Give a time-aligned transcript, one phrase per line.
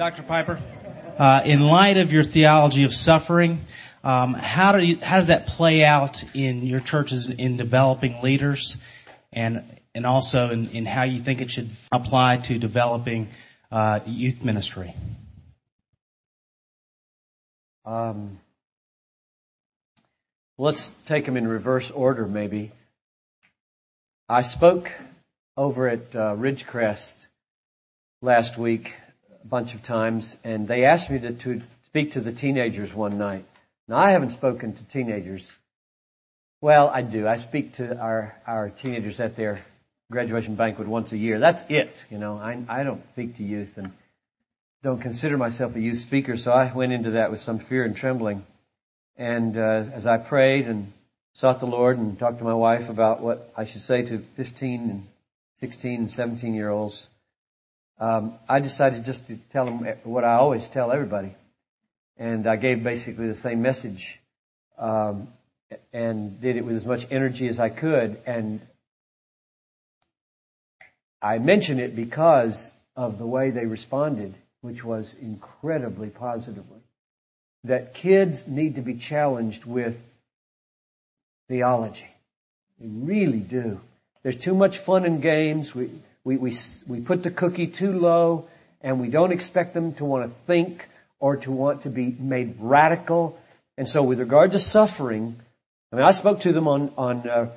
[0.00, 0.22] Dr.
[0.22, 0.58] Piper,
[1.18, 3.66] uh, in light of your theology of suffering,
[4.02, 8.78] um, how do you, how does that play out in your churches in developing leaders,
[9.30, 9.62] and
[9.94, 13.28] and also in, in how you think it should apply to developing
[13.70, 14.94] uh, youth ministry?
[17.84, 18.38] Um,
[20.56, 22.72] let's take them in reverse order, maybe.
[24.30, 24.90] I spoke
[25.58, 27.16] over at uh, Ridgecrest
[28.22, 28.94] last week
[29.44, 33.44] bunch of times, and they asked me to, to speak to the teenagers one night.
[33.88, 35.56] Now, I haven't spoken to teenagers.
[36.60, 37.26] Well, I do.
[37.26, 39.64] I speak to our, our teenagers at their
[40.10, 41.38] graduation banquet once a year.
[41.38, 41.96] That's it.
[42.10, 43.92] You know, I, I don't speak to youth and
[44.82, 47.96] don't consider myself a youth speaker, so I went into that with some fear and
[47.96, 48.44] trembling.
[49.16, 50.92] And uh, as I prayed and
[51.34, 54.90] sought the Lord and talked to my wife about what I should say to 15
[54.90, 55.06] and
[55.56, 57.06] 16 and 17 year olds,
[58.00, 61.34] um, I decided just to tell them what I always tell everybody
[62.20, 64.20] and I gave basically the same message
[64.78, 65.28] um,
[65.92, 68.20] and did it with as much energy as I could.
[68.26, 68.60] And
[71.22, 76.80] I mention it because of the way they responded, which was incredibly positively.
[77.64, 79.98] That kids need to be challenged with
[81.48, 82.08] theology.
[82.80, 83.80] They really do.
[84.22, 85.74] There's too much fun in games.
[85.74, 85.90] We,
[86.24, 88.48] we, we, we put the cookie too low
[88.82, 92.56] and we don't expect them to want to think or to want to be made
[92.58, 93.38] radical.
[93.76, 95.36] And so with regard to suffering,
[95.92, 97.50] I mean, I spoke to them on, on uh,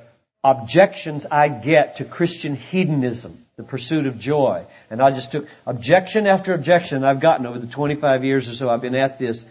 [0.44, 4.66] objections I get to Christian hedonism, the pursuit of joy.
[4.90, 8.70] And I just took objection after objection I've gotten over the 25 years or so
[8.70, 9.46] I've been at this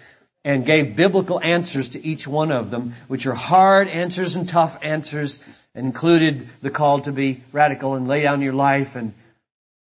[0.44, 4.76] and gave biblical answers to each one of them, which are hard answers and tough
[4.82, 5.40] answers,
[5.74, 9.14] and included the call to be radical and lay down your life and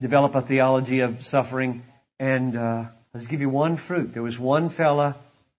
[0.02, 1.84] develop a theology of suffering.
[2.20, 4.14] And uh, Let's give you one fruit.
[4.14, 5.16] There was one fella,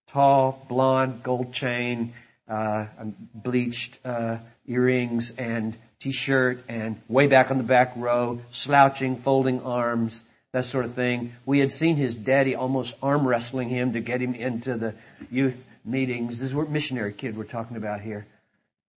[0.09, 2.13] tall, blonde, gold chain,
[2.47, 2.85] uh,
[3.33, 4.37] bleached uh,
[4.67, 10.85] earrings and t-shirt and way back on the back row, slouching, folding arms, that sort
[10.85, 11.33] of thing.
[11.47, 14.93] We had seen his daddy almost arm wrestling him to get him into the
[15.31, 16.39] youth meetings.
[16.39, 18.27] This is a missionary kid we're talking about here.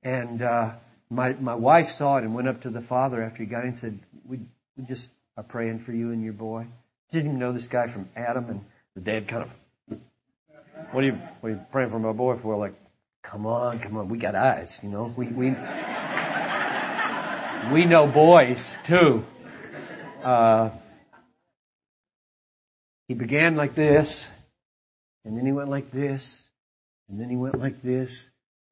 [0.03, 0.72] And uh,
[1.09, 3.69] my my wife saw it and went up to the father after he got in
[3.69, 4.39] and said, "We
[4.77, 6.67] we just are praying for you and your boy."
[7.11, 9.99] She Didn't even know this guy from Adam, and the dad kind of,
[10.91, 12.55] what are you, what are you praying for my boy for?
[12.55, 12.75] Like,
[13.23, 15.55] come on, come on, we got eyes, you know, we, we,
[17.71, 19.25] we know boys too.
[20.23, 20.69] Uh,
[23.07, 24.27] he began like this,
[25.25, 26.43] and then he went like this,
[27.09, 28.15] and then he went like this,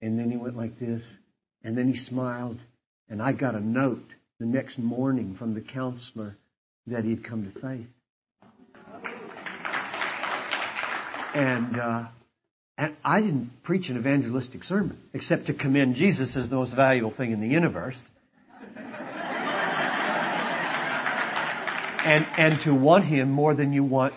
[0.01, 1.17] and then he went like this,
[1.67, 2.57] and then he smiled,
[3.09, 6.37] and I got a note the next morning from the counselor
[6.87, 7.89] that he had come to faith.
[11.35, 12.05] And, uh,
[12.77, 17.11] and I didn't preach an evangelistic sermon except to commend Jesus as the most valuable
[17.11, 18.09] thing in the universe.
[22.05, 24.13] and, and to want Him more than you want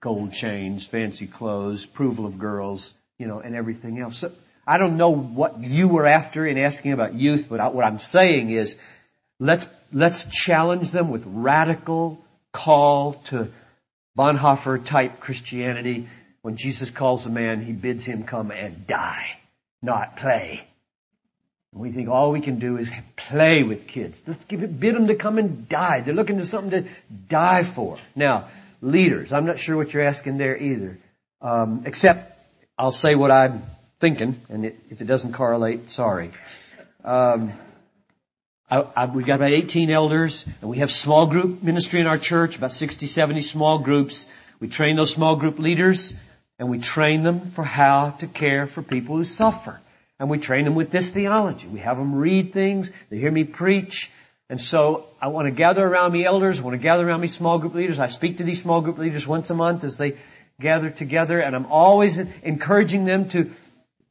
[0.00, 4.18] gold chains, fancy clothes, approval of girls, you know, and everything else.
[4.18, 4.32] So
[4.66, 8.50] I don't know what you were after in asking about youth, but what I'm saying
[8.50, 8.76] is
[9.38, 13.50] let's, let's challenge them with radical call to
[14.16, 16.08] Bonhoeffer type Christianity
[16.44, 19.38] when Jesus calls a man, he bids him come and die,
[19.80, 20.62] not play.
[21.72, 24.20] We think all we can do is play with kids.
[24.26, 26.02] Let's give it, bid them to come and die.
[26.02, 26.90] They're looking for something to
[27.30, 27.96] die for.
[28.14, 28.50] Now,
[28.82, 30.98] leaders, I'm not sure what you're asking there either.
[31.40, 32.38] Um, except
[32.78, 33.62] I'll say what I'm
[34.00, 36.30] thinking, and it, if it doesn't correlate, sorry.
[37.04, 37.52] Um,
[38.70, 42.18] I, I, we've got about 18 elders, and we have small group ministry in our
[42.18, 44.26] church, about 60, 70 small groups.
[44.60, 46.14] We train those small group leaders
[46.58, 49.80] and we train them for how to care for people who suffer.
[50.18, 51.66] And we train them with this theology.
[51.66, 54.12] We have them read things, they hear me preach,
[54.48, 57.28] and so I want to gather around me elders, I want to gather around me
[57.28, 57.98] small group leaders.
[57.98, 60.16] I speak to these small group leaders once a month as they
[60.60, 63.50] gather together, and I'm always encouraging them to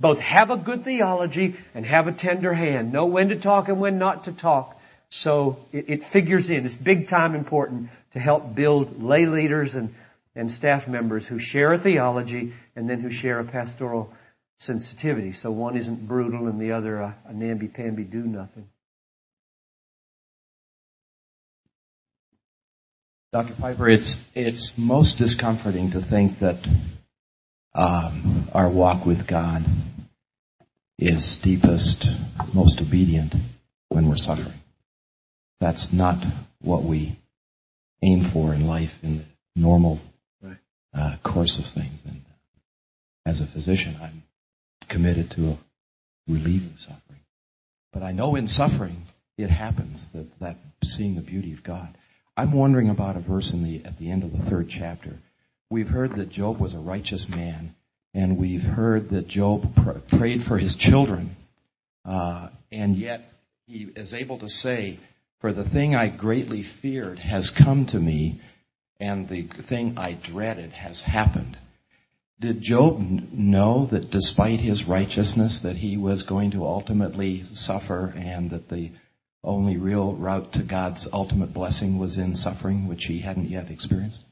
[0.04, 2.92] both have a good theology and have a tender hand.
[2.92, 4.78] Know when to talk and when not to talk.
[5.08, 6.66] So it, it figures in.
[6.66, 9.96] It's big time important to help build lay leaders and
[10.36, 14.12] and staff members who share a theology and then who share a pastoral
[14.60, 15.32] sensitivity.
[15.32, 18.68] So one isn't brutal and the other a, a namby-pamby do nothing.
[23.32, 23.54] Dr.
[23.54, 26.58] Piper, it's it's most discomforting to think that
[27.74, 29.64] um, our walk with God
[31.04, 32.08] is deepest,
[32.54, 33.34] most obedient
[33.90, 34.60] when we're suffering.
[35.60, 36.24] That's not
[36.62, 37.18] what we
[38.02, 39.26] aim for in life in the
[39.62, 40.00] normal
[40.94, 42.02] uh, course of things.
[42.08, 42.22] And
[43.26, 44.24] as a physician, I'm
[44.88, 45.58] committed to
[46.28, 47.20] relieving suffering.
[47.92, 49.04] But I know in suffering,
[49.38, 51.98] it happens that, that seeing the beauty of God.
[52.38, 55.18] I'm wondering about a verse in the, at the end of the third chapter.
[55.70, 57.76] We've heard that Job was a righteous man,
[58.14, 61.36] and we've heard that Job pr- prayed for his children,
[62.06, 63.32] uh, and yet
[63.66, 65.00] he is able to say,
[65.40, 68.42] For the thing I greatly feared has come to me,
[69.00, 71.58] and the thing I dreaded has happened.
[72.40, 78.52] Did Job know that despite his righteousness that he was going to ultimately suffer and
[78.52, 78.92] that the
[79.44, 84.24] only real route to God's ultimate blessing was in suffering, which he hadn't yet experienced?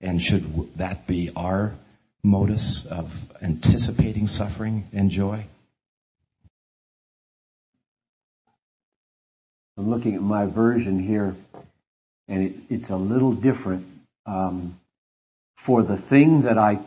[0.00, 1.74] And should that be our
[2.22, 3.12] modus of
[3.42, 5.46] anticipating suffering and joy?
[9.78, 11.34] I'm looking at my version here,
[12.28, 13.86] and it, it's a little different.
[14.26, 14.78] Um,
[15.56, 16.80] for the thing that I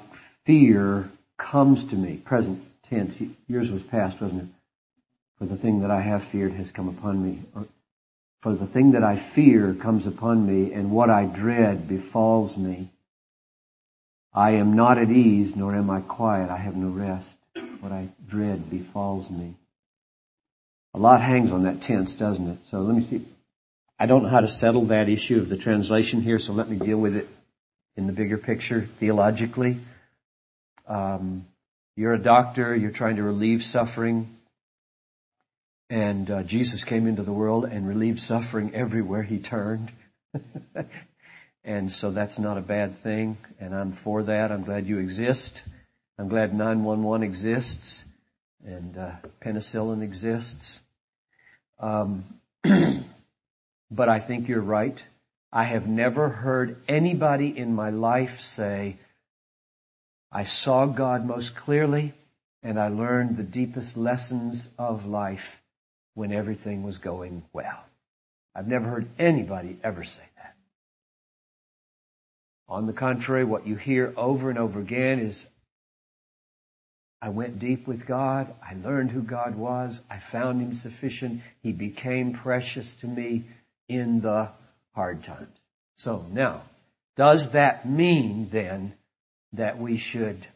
[0.46, 3.18] fear comes to me, present tense.
[3.48, 4.50] Yours was past, wasn't it?
[5.40, 7.40] For the thing that I have feared has come upon me.
[7.56, 7.66] Or,
[8.42, 12.90] For the thing that I fear comes upon me, and what I dread befalls me.
[14.34, 16.50] I am not at ease, nor am I quiet.
[16.50, 17.38] I have no rest.
[17.82, 19.54] What I dread befalls me.
[20.96, 22.66] A lot hangs on that tense, doesn't it?
[22.66, 23.26] So let me see.
[24.00, 26.78] I don't know how to settle that issue of the translation here, so let me
[26.78, 27.28] deal with it
[27.96, 29.78] in the bigger picture theologically.
[30.88, 31.46] Um,
[31.96, 34.36] you're a doctor, you're trying to relieve suffering.
[35.90, 39.92] And uh, Jesus came into the world and relieved suffering everywhere he turned.
[41.66, 43.38] and so that's not a bad thing.
[43.60, 44.52] And I'm for that.
[44.52, 45.64] I'm glad you exist.
[46.18, 48.06] I'm glad 911 exists
[48.66, 49.12] and uh,
[49.42, 50.82] penicillin exists.
[51.80, 52.26] Um,
[53.92, 55.02] but I think you're right.
[55.52, 58.98] I have never heard anybody in my life say,
[60.32, 62.14] I saw God most clearly
[62.64, 65.62] and I learned the deepest lessons of life
[66.16, 67.84] when everything was going well.
[68.56, 70.33] I've never heard anybody ever say that.
[72.68, 75.46] On the contrary, what you hear over and over again is,
[77.22, 78.54] I went deep with God.
[78.62, 80.02] I learned who God was.
[80.10, 81.42] I found Him sufficient.
[81.62, 83.46] He became precious to me
[83.88, 84.50] in the
[84.94, 85.56] hard times.
[85.96, 86.64] So now,
[87.16, 88.94] does that mean then
[89.54, 90.48] that we should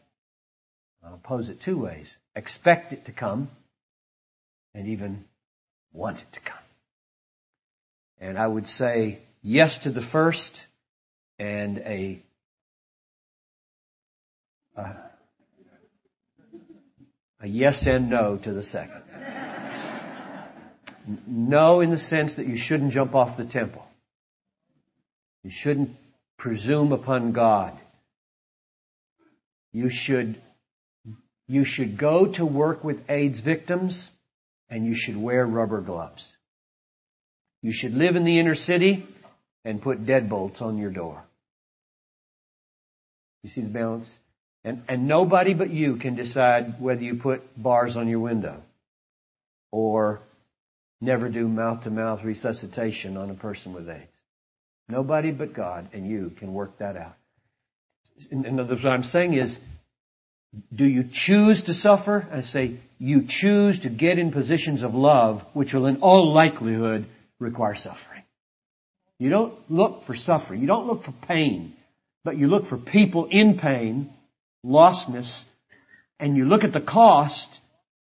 [1.04, 2.16] I'll pose it two ways.
[2.34, 3.48] Expect it to come
[4.74, 5.24] and even
[5.92, 6.58] want it to come.
[8.20, 10.66] And I would say yes to the first
[11.38, 12.22] and a
[14.76, 14.92] uh,
[17.40, 19.02] a yes and no to the second.
[21.26, 23.86] No in the sense that you shouldn't jump off the temple.
[25.42, 25.96] You shouldn't
[26.36, 27.78] presume upon God.
[29.72, 30.40] You should
[31.46, 34.10] you should go to work with AIDS victims
[34.68, 36.36] and you should wear rubber gloves.
[37.62, 39.06] You should live in the inner city
[39.64, 41.22] and put deadbolts on your door.
[43.42, 44.18] You see the balance?
[44.64, 48.62] And, and nobody but you can decide whether you put bars on your window
[49.70, 50.20] or
[51.00, 54.06] never do mouth to mouth resuscitation on a person with AIDS.
[54.88, 57.16] Nobody but God and you can work that out.
[58.30, 59.58] And what I'm saying is,
[60.74, 62.26] do you choose to suffer?
[62.32, 67.06] I say, you choose to get in positions of love, which will in all likelihood
[67.38, 68.22] require suffering.
[69.18, 70.60] You don't look for suffering.
[70.60, 71.74] You don't look for pain,
[72.24, 74.10] but you look for people in pain,
[74.64, 75.46] lostness,
[76.18, 77.60] and you look at the cost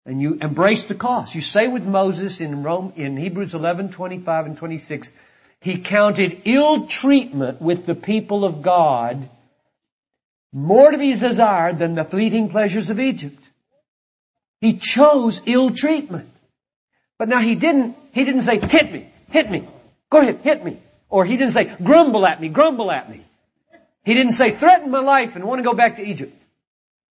[0.06, 1.34] and you embrace the cost.
[1.34, 5.12] You say with Moses in Rome, in Hebrews 11, 25 and 26,
[5.60, 9.30] he counted ill treatment with the people of God
[10.52, 13.42] more to be desired than the fleeting pleasures of Egypt.
[14.60, 16.30] He chose ill treatment.
[17.18, 19.68] But now he didn't, he didn't say, hit me, hit me,
[20.10, 20.80] go ahead, hit me.
[21.08, 23.24] Or he didn't say, grumble at me, grumble at me.
[24.04, 26.36] He didn't say, threaten my life and want to go back to Egypt.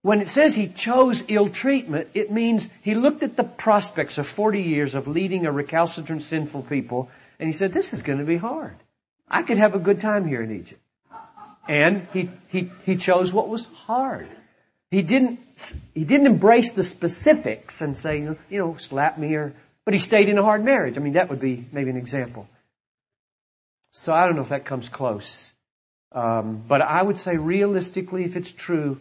[0.02, 4.26] When it says he chose ill treatment, it means he looked at the prospects of
[4.26, 7.08] 40 years of leading a recalcitrant sinful people
[7.38, 8.76] and he said, this is going to be hard.
[9.28, 10.80] I could have a good time here in Egypt.
[11.68, 14.28] And he, he, he chose what was hard.
[14.90, 15.40] He didn't,
[15.94, 20.28] he didn't embrace the specifics and say, you know, slap me or, but he stayed
[20.28, 20.96] in a hard marriage.
[20.96, 22.49] I mean, that would be maybe an example.
[23.92, 25.52] So I don't know if that comes close.
[26.14, 29.00] Um, but I would say realistically, if it's true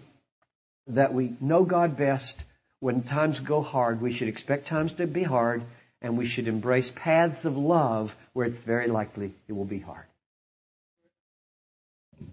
[0.88, 2.42] that we know God best,
[2.80, 5.64] when times go hard, we should expect times to be hard,
[6.02, 10.06] and we should embrace paths of love where it's very likely it will be hard.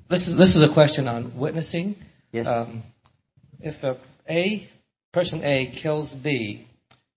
[0.08, 1.96] this is this is a question on witnessing.
[2.32, 2.46] Yes.
[2.46, 2.82] Um,
[3.60, 3.96] if a,
[4.28, 4.68] a
[5.12, 6.66] person A kills B,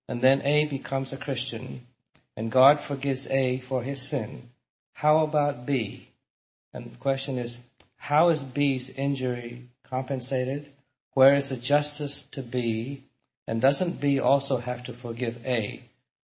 [0.08, 1.86] and then A becomes a Christian,
[2.36, 4.50] and God forgives A for his sin,
[4.94, 6.11] how about B?
[6.74, 7.58] And the question is,
[7.98, 10.66] how is B's injury compensated?
[11.14, 13.04] Where is the justice to B?
[13.48, 15.84] And doesn't B also have to forgive A?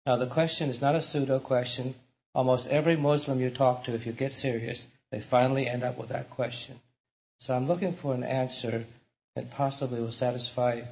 [0.04, 1.94] Now the question is not a pseudo question.
[2.34, 6.08] Almost every Muslim you talk to, if you get serious, they finally end up with
[6.08, 6.80] that question.
[7.40, 8.84] So I'm looking for an answer
[9.36, 10.82] that possibly will satisfy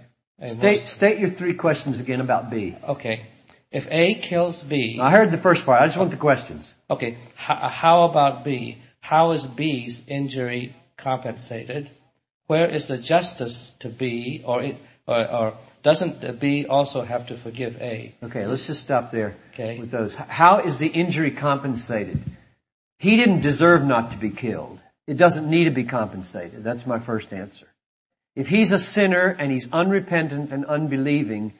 [0.41, 0.87] a State, Muslim.
[0.87, 2.77] state your three questions again about B.
[2.83, 3.27] Okay.
[3.71, 5.81] If A kills B, I heard the first part.
[5.81, 6.73] I just want the questions.
[6.91, 8.79] okay, how about B?
[9.01, 11.91] How is B's injury compensated?
[12.47, 14.73] Where is the justice to B, or,
[15.07, 18.15] or, or doesn't B also have to forgive A?
[18.23, 19.79] Okay, let's just stop there Okay.
[19.79, 20.15] with those.
[20.15, 22.21] How is the injury compensated?
[22.99, 24.79] He didn't deserve not to be killed.
[25.07, 26.63] It doesn't need to be compensated.
[26.63, 27.67] That's my first answer.
[28.37, 31.55] If he's a sinner and he's unrepentant and unbelieving,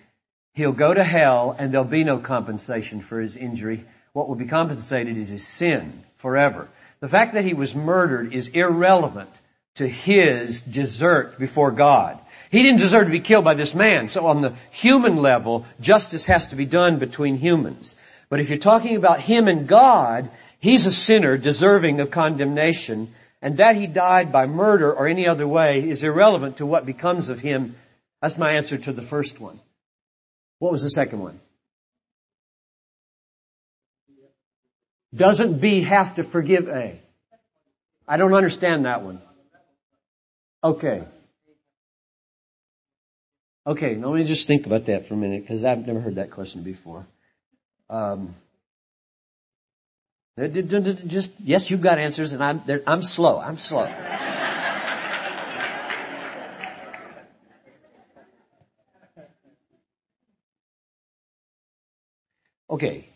[0.55, 3.85] he'll go to hell and there'll be no compensation for his injury.
[4.13, 6.69] What will be compensated is his sin forever.
[7.01, 9.31] The fact that he was murdered is irrelevant
[9.77, 12.19] to his desert before God.
[12.51, 14.09] He didn't deserve to be killed by this man.
[14.09, 17.95] So on the human level, justice has to be done between humans.
[18.29, 23.15] But if you're talking about him and God, he's a sinner deserving of condemnation.
[23.41, 27.29] And that he died by murder or any other way is irrelevant to what becomes
[27.29, 27.77] of him.
[28.21, 29.59] That's my answer to the first one.
[30.59, 31.41] What was the second one?
[35.15, 37.01] Doesn't B have to forgive A?
[38.07, 39.21] I don't understand that one.
[40.63, 41.05] Okay.
[43.67, 46.31] Okay, let me just think about that for a minute because I've never heard that
[46.31, 47.07] question before.
[47.89, 48.35] Um,
[50.39, 53.39] just yes, you've got answers, and I'm I'm slow.
[53.39, 53.93] I'm slow.
[62.71, 63.09] Okay,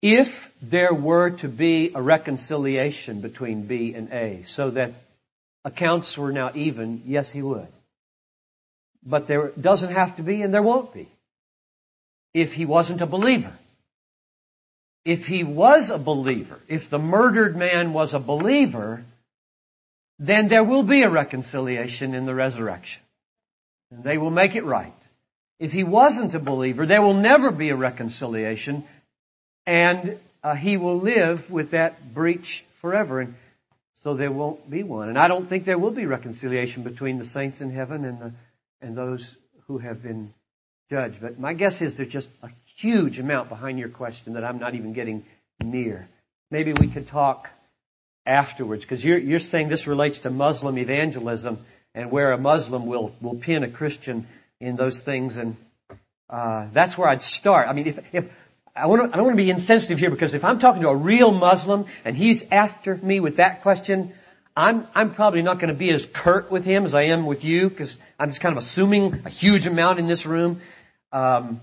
[0.00, 4.94] if there were to be a reconciliation between B and A, so that
[5.64, 7.68] accounts were now even, yes, he would.
[9.04, 11.08] But there doesn't have to be, and there won't be,
[12.34, 13.52] if he wasn't a believer.
[15.04, 19.04] If he was a believer, if the murdered man was a believer,
[20.18, 23.02] then there will be a reconciliation in the resurrection.
[23.90, 24.92] And they will make it right.
[25.58, 28.84] If he wasn't a believer, there will never be a reconciliation,
[29.68, 33.20] and uh, he will live with that breach forever.
[33.20, 33.34] And
[34.02, 35.10] so there won't be one.
[35.10, 38.32] And I don't think there will be reconciliation between the saints in heaven and the,
[38.80, 40.32] and those who have been
[40.90, 41.20] judged.
[41.20, 44.74] But my guess is there's just a huge amount behind your question that I'm not
[44.74, 45.22] even getting
[45.62, 46.08] near.
[46.50, 47.50] Maybe we could talk
[48.24, 51.58] afterwards because you're, you're saying this relates to Muslim evangelism
[51.94, 54.26] and where a Muslim will, will pin a Christian
[54.60, 55.36] in those things.
[55.36, 55.56] And
[56.30, 57.68] uh, that's where I'd start.
[57.68, 58.30] I mean, if, if
[58.78, 60.88] I, want to, I don't want to be insensitive here because if I'm talking to
[60.88, 64.12] a real Muslim and he's after me with that question,
[64.56, 67.44] I'm, I'm probably not going to be as curt with him as I am with
[67.44, 70.60] you because I'm just kind of assuming a huge amount in this room.
[71.12, 71.60] Um,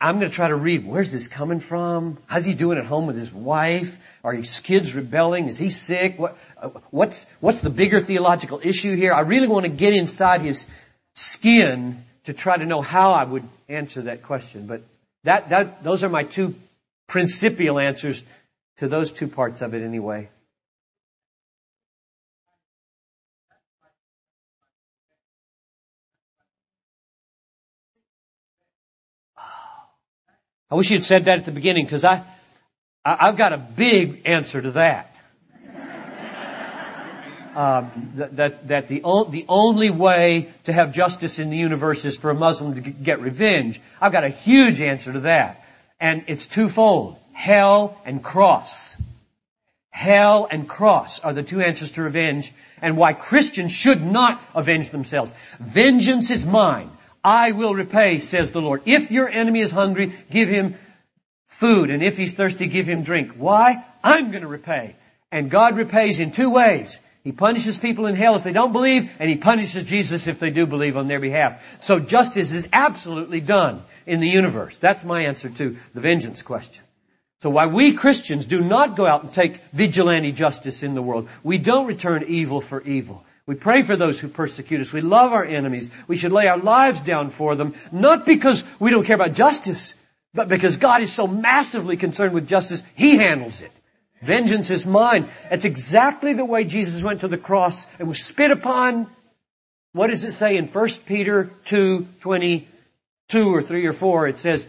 [0.00, 2.18] I'm going to try to read where's this coming from?
[2.26, 3.96] How's he doing at home with his wife?
[4.24, 5.48] Are his kids rebelling?
[5.48, 6.18] Is he sick?
[6.18, 9.12] What, uh, what's what's the bigger theological issue here?
[9.12, 10.66] I really want to get inside his
[11.14, 14.66] skin to try to know how I would answer that question.
[14.66, 14.82] But
[15.26, 16.54] that, that those are my two
[17.08, 18.22] principial answers
[18.78, 20.28] to those two parts of it anyway.
[30.70, 32.24] I wish you'd said that at the beginning because I,
[33.04, 35.15] I, I've got a big answer to that.
[37.56, 42.18] Um, that, that, the, o- the only way to have justice in the universe is
[42.18, 43.80] for a Muslim to get revenge.
[43.98, 45.64] I've got a huge answer to that.
[45.98, 47.16] And it's twofold.
[47.32, 49.00] Hell and cross.
[49.88, 54.90] Hell and cross are the two answers to revenge and why Christians should not avenge
[54.90, 55.32] themselves.
[55.58, 56.90] Vengeance is mine.
[57.24, 58.82] I will repay, says the Lord.
[58.84, 60.76] If your enemy is hungry, give him
[61.46, 61.88] food.
[61.88, 63.32] And if he's thirsty, give him drink.
[63.32, 63.82] Why?
[64.04, 64.96] I'm going to repay.
[65.32, 67.00] And God repays in two ways.
[67.26, 70.50] He punishes people in hell if they don't believe, and He punishes Jesus if they
[70.50, 71.60] do believe on their behalf.
[71.80, 74.78] So justice is absolutely done in the universe.
[74.78, 76.84] That's my answer to the vengeance question.
[77.42, 81.28] So why we Christians do not go out and take vigilante justice in the world.
[81.42, 83.24] We don't return evil for evil.
[83.44, 84.92] We pray for those who persecute us.
[84.92, 85.90] We love our enemies.
[86.06, 89.96] We should lay our lives down for them, not because we don't care about justice,
[90.32, 93.72] but because God is so massively concerned with justice, He handles it.
[94.22, 95.28] Vengeance is mine.
[95.50, 99.10] That's exactly the way Jesus went to the cross and was spit upon.
[99.92, 104.28] What does it say in 1 Peter 2, 22 or 3 or 4?
[104.28, 104.66] It says,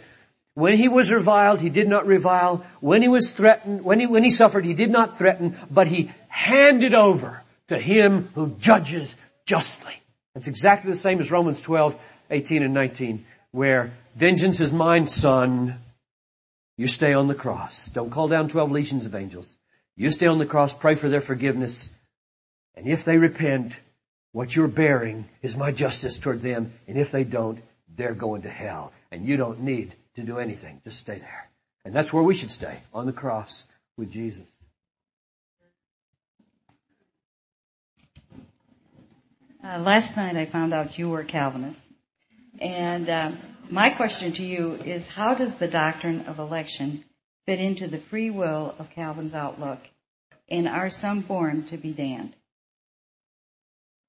[0.53, 2.65] when he was reviled, he did not revile.
[2.79, 6.11] When he was threatened, when he, when he suffered, he did not threaten, but he
[6.29, 9.93] handed over to him who judges justly.
[10.33, 11.95] That's exactly the same as Romans 12,
[12.31, 15.79] 18 and 19, where vengeance is mine, son.
[16.77, 17.89] You stay on the cross.
[17.89, 19.57] Don't call down 12 legions of angels.
[19.95, 21.89] You stay on the cross, pray for their forgiveness.
[22.75, 23.77] And if they repent,
[24.31, 26.71] what you're bearing is my justice toward them.
[26.87, 27.59] And if they don't,
[27.95, 28.93] they're going to hell.
[29.11, 30.79] And you don't need to do anything.
[30.83, 31.49] Just stay there.
[31.83, 33.65] And that's where we should stay, on the cross
[33.97, 34.47] with Jesus.
[39.63, 41.89] Uh, last night I found out you were a Calvinist.
[42.59, 43.31] And uh,
[43.69, 47.03] my question to you is how does the doctrine of election
[47.45, 49.79] fit into the free will of Calvin's outlook?
[50.49, 52.33] And are some born to be damned?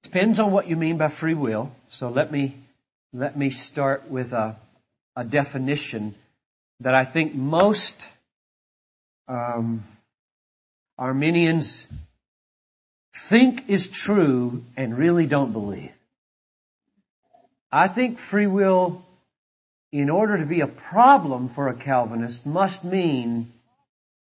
[0.05, 1.73] Depends on what you mean by free will.
[1.89, 2.57] So let me
[3.13, 4.57] let me start with a,
[5.17, 6.15] a definition
[6.81, 8.09] that I think most
[9.27, 9.83] um,
[10.99, 11.87] Arminians
[13.15, 15.91] think is true and really don't believe.
[17.73, 19.05] I think free will,
[19.93, 23.53] in order to be a problem for a Calvinist, must mean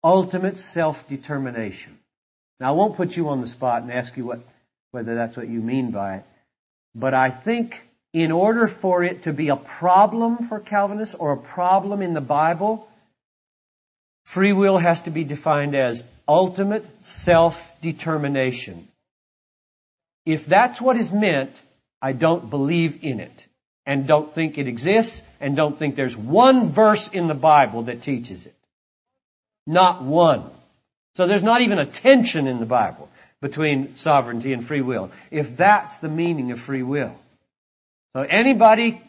[0.03, 1.97] ultimate self-determination.
[2.59, 4.39] Now, I won't put you on the spot and ask you what,
[4.91, 6.25] whether that's what you mean by it,
[6.95, 7.81] but I think
[8.13, 12.21] in order for it to be a problem for Calvinists or a problem in the
[12.21, 12.87] Bible,
[14.25, 18.87] free will has to be defined as ultimate self-determination.
[20.25, 21.51] If that's what is meant,
[22.01, 23.48] I don't believe in it
[23.89, 28.03] and don't think it exists and don't think there's one verse in the Bible that
[28.03, 28.53] teaches it.
[29.65, 30.43] Not one.
[31.15, 33.09] So there's not even a tension in the Bible
[33.41, 35.09] between sovereignty and free will.
[35.31, 37.15] If that's the meaning of free will.
[38.13, 39.01] So anybody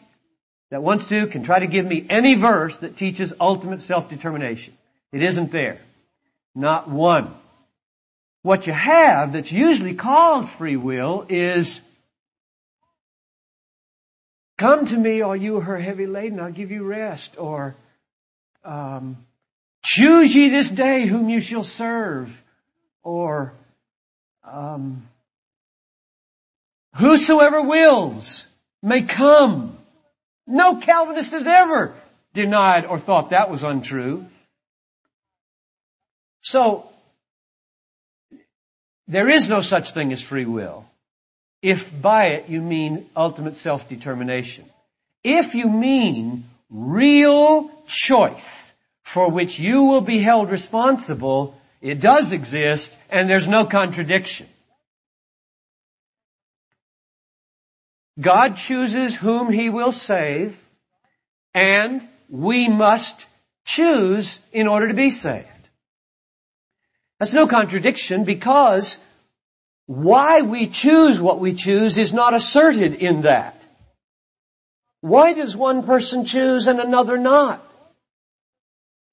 [0.71, 4.73] that wants to can try to give me any verse that teaches ultimate self-determination.
[5.11, 5.77] It isn't there.
[6.55, 7.35] Not one.
[8.41, 11.81] What you have that's usually called free will is
[14.61, 17.33] Come to me, all you who are heavy laden, I'll give you rest.
[17.39, 17.75] Or,
[18.63, 19.17] um,
[19.83, 22.29] choose ye this day whom you shall serve.
[23.01, 23.53] Or,
[24.43, 25.09] um,
[26.95, 28.45] whosoever wills
[28.83, 29.75] may come.
[30.45, 31.95] No Calvinist has ever
[32.35, 34.27] denied or thought that was untrue.
[36.41, 36.87] So,
[39.07, 40.85] there is no such thing as free will
[41.61, 44.65] if by it you mean ultimate self-determination.
[45.23, 52.97] If you mean real choice for which you will be held responsible, it does exist
[53.09, 54.47] and there's no contradiction.
[58.19, 60.57] God chooses whom He will save
[61.53, 63.25] and we must
[63.65, 65.47] choose in order to be saved.
[67.19, 68.97] That's no contradiction because
[69.91, 73.61] why we choose what we choose is not asserted in that.
[75.01, 77.61] Why does one person choose and another not?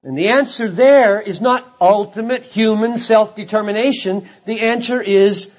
[0.05, 4.29] And the answer there is not ultimate human self-determination.
[4.47, 5.51] The answer is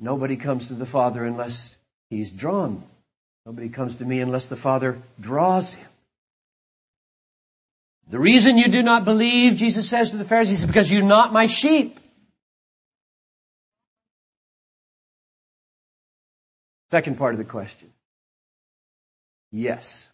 [0.00, 1.76] nobody comes to the Father unless
[2.08, 2.82] he's drawn.
[3.44, 5.86] Nobody comes to me unless the Father draws him.
[8.08, 11.34] The reason you do not believe, Jesus says to the Pharisees, is because you're not
[11.34, 12.00] my sheep.
[16.90, 17.90] Second part of the question.
[19.50, 20.08] Yes.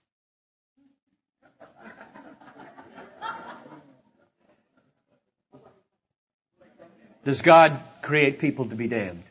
[7.24, 9.24] Does God create people to be damned?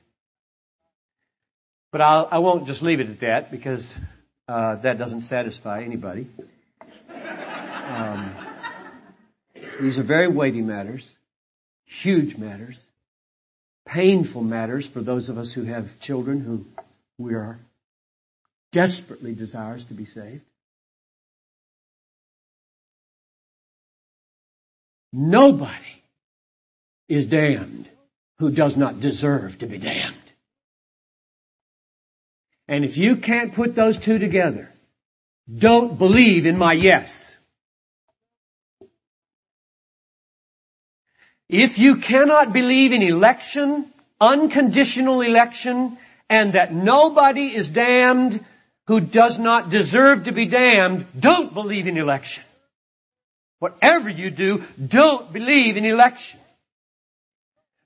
[1.91, 3.91] But I'll, I will not just leave it at that because
[4.47, 6.28] uh, that doesn't satisfy anybody.
[7.13, 8.36] Um,
[9.82, 11.17] these are very weighty matters,
[11.86, 12.88] huge matters,
[13.88, 16.65] painful matters for those of us who have children who
[17.19, 17.60] we are
[18.71, 20.41] desperately desirous to be saved.
[25.12, 26.03] Nobody
[27.08, 27.89] is damned
[28.38, 30.15] who does not deserve to be damned.
[32.67, 34.71] And if you can't put those two together,
[35.53, 37.36] don't believe in my yes.
[41.49, 45.97] If you cannot believe in election, unconditional election,
[46.29, 48.45] and that nobody is damned
[48.87, 52.43] who does not deserve to be damned, don't believe in election.
[53.59, 56.39] Whatever you do, don't believe in election.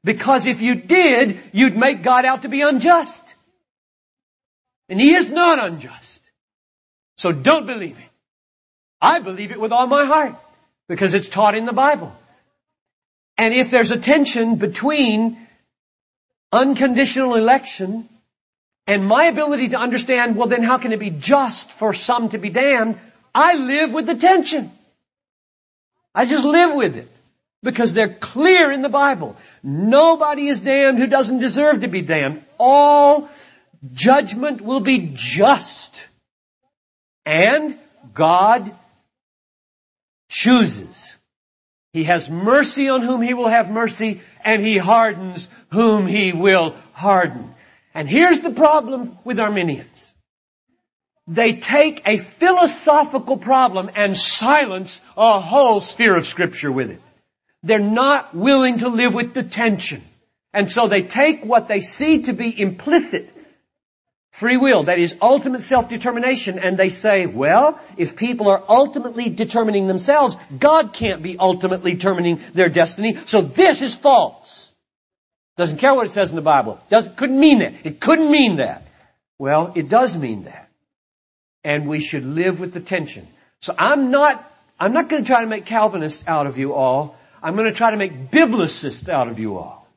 [0.04, 3.36] Because if you did, you'd make God out to be unjust.
[4.90, 6.22] And He is not unjust.
[7.18, 8.10] So don't believe it.
[9.02, 10.36] I believe it with all my heart
[10.88, 12.14] because it's taught in the Bible.
[13.38, 15.48] And if there's a tension between
[16.52, 18.08] unconditional election
[18.86, 22.38] and my ability to understand, well then how can it be just for some to
[22.38, 23.00] be damned?
[23.34, 24.72] I live with the tension.
[26.14, 27.10] I just live with it.
[27.64, 29.38] Because they're clear in the Bible.
[29.64, 32.44] Nobody is damned who doesn't deserve to be damned.
[32.60, 33.30] All
[33.94, 36.06] judgment will be just.
[37.26, 37.80] And
[38.14, 38.76] God
[40.28, 41.16] chooses.
[41.94, 46.76] He has mercy on whom he will have mercy, and he hardens whom he will
[46.92, 47.54] harden.
[47.94, 50.12] And here's the problem with Arminians.
[51.28, 57.02] They take a philosophical problem and silence a whole sphere of scripture with it.
[57.62, 60.04] They're not willing to live with the tension.
[60.54, 63.34] And so they take what they see to be implicit
[64.34, 69.86] free will, that is ultimate self-determination, and they say, well, if people are ultimately determining
[69.86, 74.73] themselves, God can't be ultimately determining their destiny, so this is false.
[75.56, 76.80] Doesn't care what it says in the Bible.
[76.90, 77.74] Doesn't, couldn't mean that.
[77.84, 78.88] It couldn't mean that.
[79.38, 80.70] Well, it does mean that.
[81.64, 83.28] And we should live with the tension.
[83.62, 87.16] So I'm not, I'm not going to try to make Calvinists out of you all.
[87.42, 89.88] I'm going to try to make Biblicists out of you all.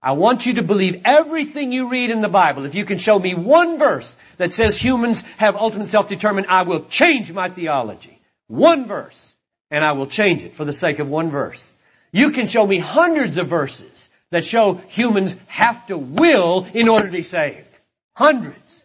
[0.00, 2.66] I want you to believe everything you read in the Bible.
[2.66, 6.84] If you can show me one verse that says humans have ultimate self-determined, I will
[6.84, 8.20] change my theology.
[8.46, 9.34] One verse.
[9.70, 11.72] And I will change it for the sake of one verse.
[12.12, 17.06] You can show me hundreds of verses that show humans have to will in order
[17.06, 17.66] to be saved.
[18.14, 18.84] Hundreds.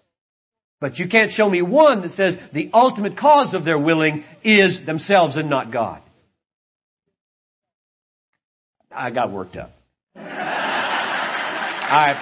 [0.79, 4.79] But you can't show me one that says the ultimate cause of their willing is
[4.85, 6.01] themselves and not God.
[8.91, 9.73] I got worked up.
[11.91, 12.13] I,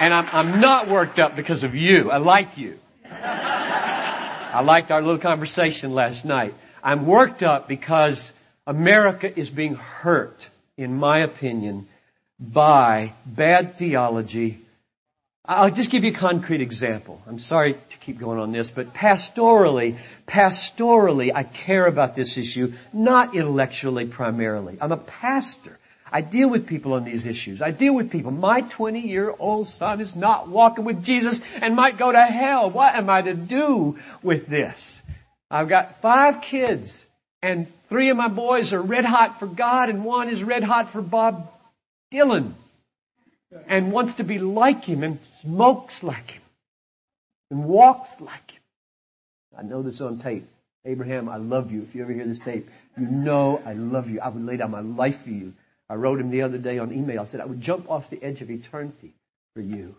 [0.00, 2.10] and I'm, I'm not worked up because of you.
[2.10, 2.78] I like you.
[3.10, 6.54] I liked our little conversation last night.
[6.82, 8.32] I'm worked up because
[8.66, 10.48] America is being hurt,
[10.78, 11.86] in my opinion,
[12.38, 14.60] by bad theology.
[15.44, 17.20] I'll just give you a concrete example.
[17.26, 22.72] I'm sorry to keep going on this, but pastorally, pastorally, I care about this issue,
[22.94, 24.78] not intellectually primarily.
[24.80, 25.78] I'm a pastor.
[26.10, 27.60] I deal with people on these issues.
[27.60, 28.30] I deal with people.
[28.30, 32.70] My 20 year old son is not walking with Jesus and might go to hell.
[32.70, 35.02] What am I to do with this?
[35.50, 37.03] I've got five kids
[37.44, 40.92] and three of my boys are red hot for God and one is red hot
[40.92, 41.52] for Bob
[42.10, 42.54] Dylan
[43.66, 46.42] and wants to be like him and smokes like him
[47.50, 48.62] and walks like him.
[49.58, 50.48] I know this on tape.
[50.86, 51.82] Abraham, I love you.
[51.82, 54.20] If you ever hear this tape, you know I love you.
[54.20, 55.52] I would lay down my life for you.
[55.90, 57.20] I wrote him the other day on email.
[57.20, 59.12] I said, I would jump off the edge of eternity
[59.54, 59.96] for you.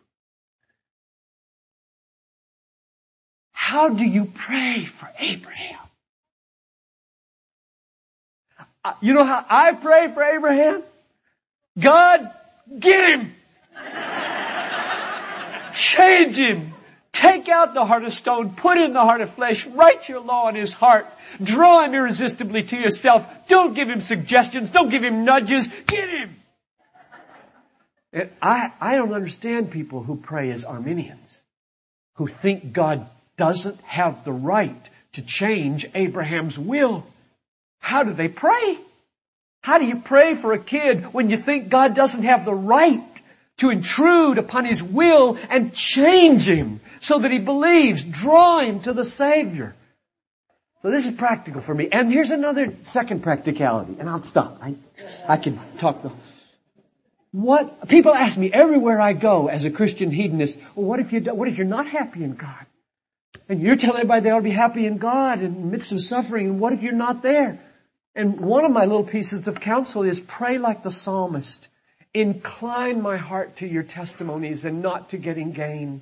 [3.52, 5.85] How do you pray for Abraham?
[9.02, 10.84] You know how I pray for Abraham?
[11.80, 12.32] God,
[12.80, 13.36] get him!
[15.74, 16.74] Change him!
[17.12, 20.50] Take out the heart of stone, put in the heart of flesh, write your law
[20.50, 21.08] in his heart,
[21.42, 23.26] draw him irresistibly to yourself.
[23.48, 26.36] Don't give him suggestions, don't give him nudges, get him!
[28.12, 31.42] And I, I don't understand people who pray as Arminians,
[32.16, 37.06] who think God doesn't have the right to change Abraham's will.
[37.86, 38.80] How do they pray?
[39.62, 43.22] How do you pray for a kid when you think God doesn't have the right
[43.58, 48.94] to intrude upon his will and change him so that he believes, draw him to
[48.94, 49.76] the Savior.
[50.82, 51.88] So this is practical for me.
[51.92, 54.58] And here's another second practicality, and I'll stop.
[54.64, 54.74] I,
[55.28, 56.12] I can talk the,
[57.32, 61.22] what, people ask me everywhere I go as a Christian hedonist, well, what if you,
[61.22, 62.66] what if you're not happy in God?
[63.48, 66.02] And you're telling everybody they ought to be happy in God in the midst of
[66.02, 67.60] suffering, and what if you're not there?
[68.16, 71.68] And one of my little pieces of counsel is pray like the psalmist.
[72.14, 76.02] Incline my heart to your testimonies and not to getting gain.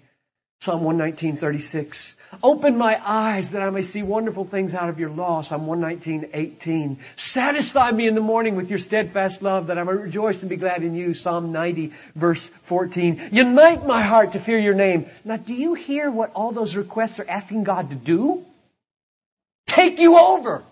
[0.63, 2.15] Psalm 119:36.
[2.41, 5.41] Open my eyes that I may see wonderful things out of your law.
[5.41, 6.99] Psalm 119:18.
[7.15, 10.55] Satisfy me in the morning with your steadfast love that I may rejoice and be
[10.55, 11.15] glad in you.
[11.15, 13.29] Psalm 90 verse 14.
[13.31, 15.07] Unite my heart to fear your name.
[15.25, 18.45] Now do you hear what all those requests are asking God to do?
[19.65, 20.63] Take you over.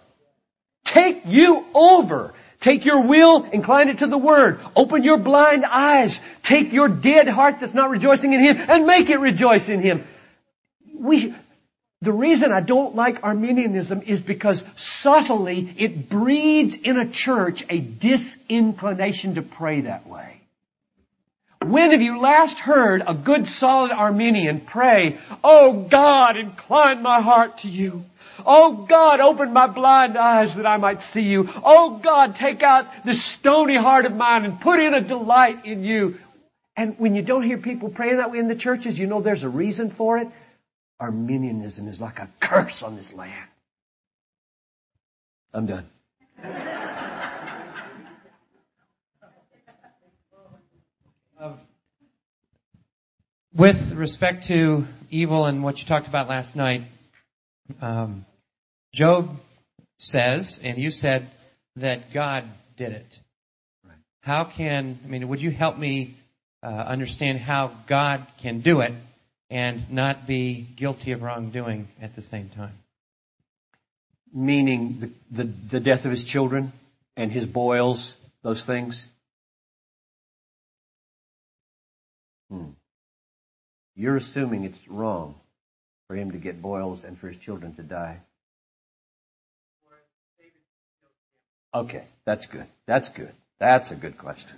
[0.84, 2.34] Take you over.
[2.60, 4.60] Take your will, incline it to the Word.
[4.76, 6.22] Open your blind eyes.
[6.44, 10.08] Take your dead heart that's not rejoicing in Him and make it rejoice in Him.
[10.94, 11.34] We,
[12.02, 17.80] the reason I don't like Arminianism is because subtly it breeds in a church a
[17.80, 20.41] disinclination to pray that way.
[21.63, 27.60] When have you last heard a good solid Arminian pray, Oh God, incline my heart
[27.60, 28.04] to you.
[28.45, 31.49] Oh God, open my blind eyes that I might see you.
[31.63, 35.84] Oh God, take out this stony heart of mine and put in a delight in
[35.84, 36.19] you.
[36.75, 39.43] And when you don't hear people praying that way in the churches, you know there's
[39.43, 40.27] a reason for it.
[40.99, 43.49] Arminianism is like a curse on this land.
[45.54, 45.89] I'm done.
[53.54, 56.84] With respect to evil and what you talked about last night,
[57.82, 58.25] um,
[58.93, 59.39] Job
[59.97, 61.30] says, and you said
[61.77, 63.19] that God did it.
[64.21, 66.15] How can, I mean, would you help me
[66.62, 68.93] uh, understand how God can do it
[69.49, 72.77] and not be guilty of wrongdoing at the same time?
[74.34, 76.71] Meaning the, the, the death of his children
[77.17, 79.08] and his boils, those things?
[82.49, 82.71] Hmm.
[83.95, 85.36] You're assuming it's wrong
[86.08, 88.19] for him to get boils and for his children to die.
[91.73, 92.67] Okay, that's good.
[92.86, 93.31] That's good.
[93.60, 94.57] That's a good question.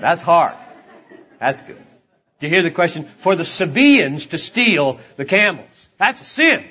[0.00, 0.56] That's hard.
[1.38, 1.82] That's good.
[2.38, 3.04] Do you hear the question?
[3.18, 5.88] For the Sabaeans to steal the camels.
[5.98, 6.64] That's a sin.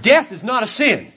[0.00, 1.12] Death is not a sin.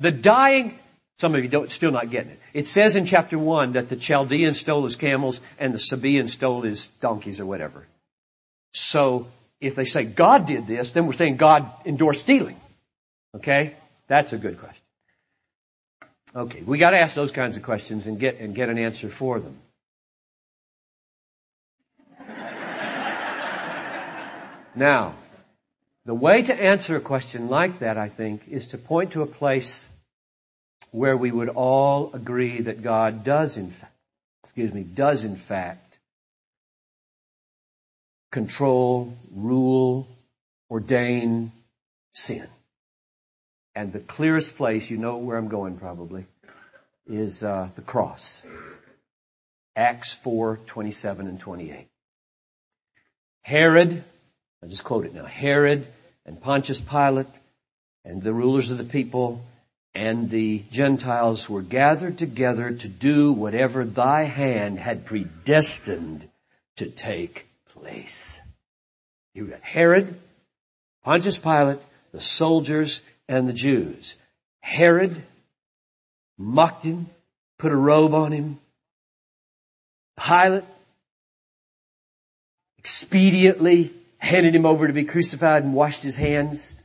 [0.00, 0.78] The dying,
[1.18, 2.40] some of you don't, still not getting it.
[2.54, 6.62] It says in chapter 1 that the Chaldeans stole his camels and the Sabaeans stole
[6.62, 7.86] his donkeys or whatever.
[8.72, 9.26] So,
[9.60, 12.60] if they say God did this, then we're saying God endorsed stealing.
[13.34, 13.76] Okay?
[14.08, 14.82] That's a good question.
[16.34, 19.40] Okay, we gotta ask those kinds of questions and get, and get an answer for
[19.40, 19.56] them.
[24.76, 25.14] Now,
[26.04, 29.26] the way to answer a question like that, I think, is to point to a
[29.26, 29.88] place
[30.90, 33.92] where we would all agree that God does in fact,
[34.44, 35.98] excuse me, does in fact
[38.30, 40.06] control, rule,
[40.70, 41.52] ordain
[42.12, 42.46] sin.
[43.76, 46.26] And the clearest place, you know where I'm going probably,
[47.06, 48.42] is uh, the cross.
[49.76, 51.86] Acts 4, 27 and 28.
[53.42, 54.02] Herod
[54.66, 55.26] I'll just quote it now.
[55.26, 55.86] Herod
[56.24, 57.28] and Pontius Pilate
[58.04, 59.44] and the rulers of the people
[59.94, 66.28] and the Gentiles were gathered together to do whatever thy hand had predestined
[66.78, 68.40] to take place.
[69.34, 70.18] You got Herod,
[71.04, 71.78] Pontius Pilate,
[72.12, 74.16] the soldiers, and the Jews.
[74.60, 75.22] Herod
[76.38, 77.06] mocked him,
[77.58, 78.58] put a robe on him.
[80.18, 80.64] Pilate
[82.82, 86.76] expediently handed him over to be crucified and washed his hands.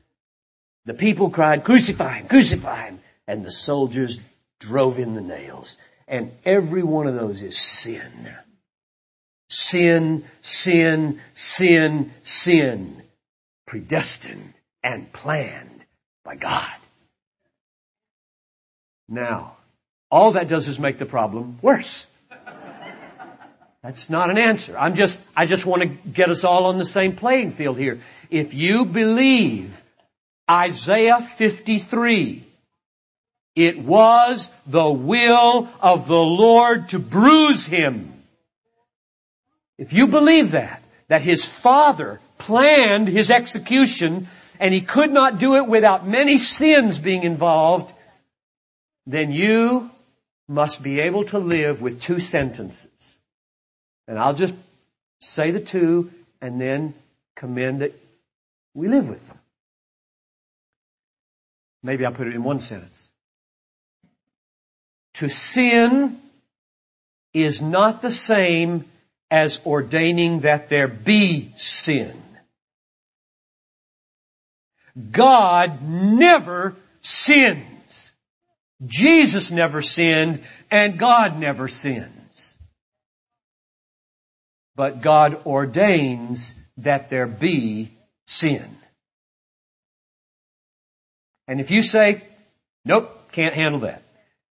[0.86, 3.00] The people cried, crucify him, crucify him.
[3.28, 4.20] And the soldiers
[4.60, 5.78] drove in the nails.
[6.08, 8.30] And every one of those is sin.
[9.50, 13.04] Sin, sin, sin, sin.
[13.68, 15.81] Predestined and planned
[16.24, 16.72] by God.
[19.08, 19.58] Now,
[20.10, 22.08] all that does is make the problem worse.
[23.84, 24.78] That's not an answer.
[24.78, 28.02] I'm just, I just want to get us all on the same playing field here.
[28.30, 29.82] If you believe
[30.50, 32.46] Isaiah 53,
[33.56, 38.14] it was the will of the Lord to bruise him.
[39.80, 44.28] If you believe that, that his father planned his execution
[44.62, 47.92] and he could not do it without many sins being involved,
[49.08, 49.90] then you
[50.48, 53.18] must be able to live with two sentences.
[54.08, 54.54] And I'll just
[55.20, 56.94] say the two and then
[57.36, 58.00] commend that
[58.76, 59.40] we live with them.
[61.82, 63.12] Maybe I'll put it in one sentence.
[65.16, 66.20] To sin
[67.34, 68.86] is not the same
[69.32, 72.22] as ordaining that there be sin.
[75.12, 78.12] God never sins.
[78.86, 82.58] Jesus never sinned and God never sins.
[84.76, 87.92] but God ordains that there be
[88.26, 88.78] sin.
[91.48, 92.24] And if you say,
[92.86, 94.02] nope, can't handle that.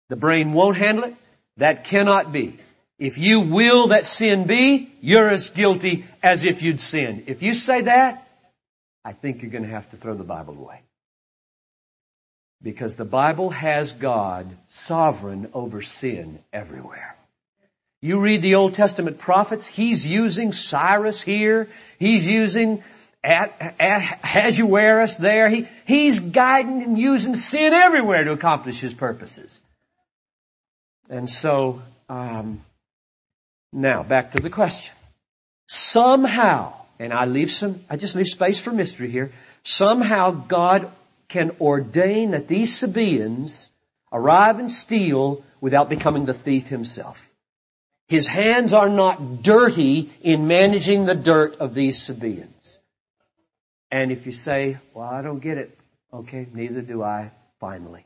[0.08, 1.14] The brain won't handle it.
[1.56, 2.58] That cannot be.
[2.98, 7.24] If you will that sin be, you're as guilty as if you'd sinned.
[7.26, 8.26] If you say that,
[9.04, 10.80] I think you're going to have to throw the Bible away.
[12.62, 17.16] Because the Bible has God sovereign over sin everywhere.
[18.02, 22.82] You read the Old Testament prophets, he's using Cyrus here, he's using
[23.22, 25.48] at, at, Ahasuerus there.
[25.48, 29.60] He, he's guiding and using sin everywhere to accomplish His purposes.
[31.08, 32.62] And so, um,
[33.72, 34.94] now back to the question.
[35.68, 39.32] Somehow, and I leave some, I just leave space for mystery here.
[39.62, 40.92] Somehow God
[41.28, 43.70] can ordain that these Sabaeans
[44.12, 47.26] arrive and steal without becoming the thief himself.
[48.06, 52.80] His hands are not dirty in managing the dirt of these Sabaeans.
[53.90, 55.78] And if you say, well, I don't get it,
[56.12, 58.04] okay, neither do I, finally.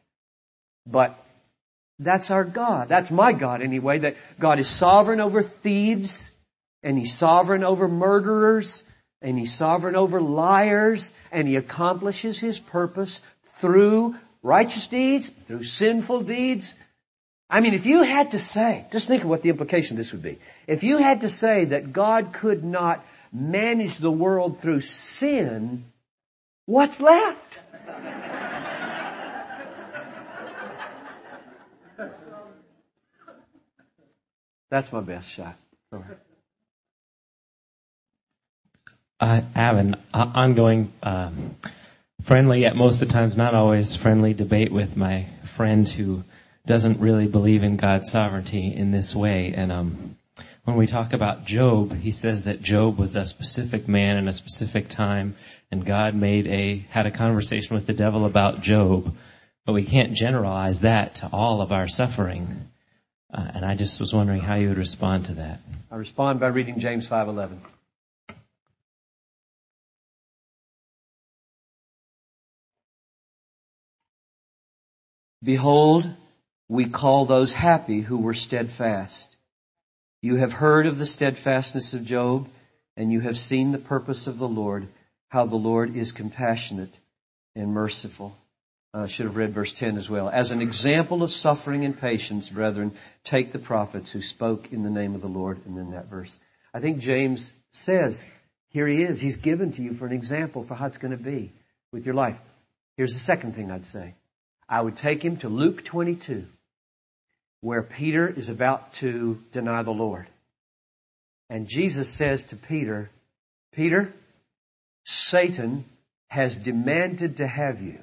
[0.87, 1.19] But
[1.99, 2.89] that's our God.
[2.89, 6.31] That's my God anyway, that God is sovereign over thieves,
[6.85, 8.85] and He's sovereign over murderers,
[9.21, 13.21] and He's sovereign over liars, and He accomplishes His purpose
[13.59, 16.77] through righteous deeds, through sinful deeds,
[17.55, 20.23] I mean, if you had to say, just think of what the implication this would
[20.23, 20.39] be.
[20.67, 25.85] If you had to say that God could not manage the world through sin,
[26.67, 27.59] what's left?
[34.71, 35.57] That's my best shot.
[39.21, 41.31] I have an ongoing, uh,
[42.25, 46.25] friendly, yet most of the times not always friendly debate with my friend who
[46.67, 49.53] doesn't really believe in God's sovereignty in this way.
[49.55, 50.17] And um,
[50.65, 54.33] when we talk about Job, he says that Job was a specific man in a
[54.33, 55.37] specific time,
[55.71, 59.15] and God made a had a conversation with the devil about Job.
[59.67, 62.69] But we can't generalize that to all of our suffering.
[63.33, 65.61] Uh, and I just was wondering how you would respond to that.
[65.91, 67.59] I respond by reading James 5:11.
[75.45, 76.09] Behold,
[76.69, 79.37] we call those happy who were steadfast.
[80.23, 82.49] You have heard of the steadfastness of Job,
[82.97, 84.89] and you have seen the purpose of the Lord,
[85.29, 86.95] how the Lord is compassionate
[87.55, 88.35] and merciful.
[88.95, 90.31] Uh, I should have read verse 10 as well.
[90.31, 94.91] As an example of suffering and patience, brethren, take the prophets who spoke in the
[94.91, 96.41] name of the Lord, and then that verse.
[96.73, 98.25] I think James says,
[98.69, 99.21] here he is.
[99.21, 101.53] He's given to you for an example for how it's going to be
[101.93, 102.39] with your life.
[102.97, 104.15] Here's the second thing I'd say.
[104.69, 106.47] I would take him to Luke 22
[107.65, 110.27] where Peter is about to deny the Lord.
[111.49, 113.09] And Jesus says to Peter,
[113.73, 114.13] Peter,
[115.07, 115.87] Satan
[116.29, 118.01] has demanded to have you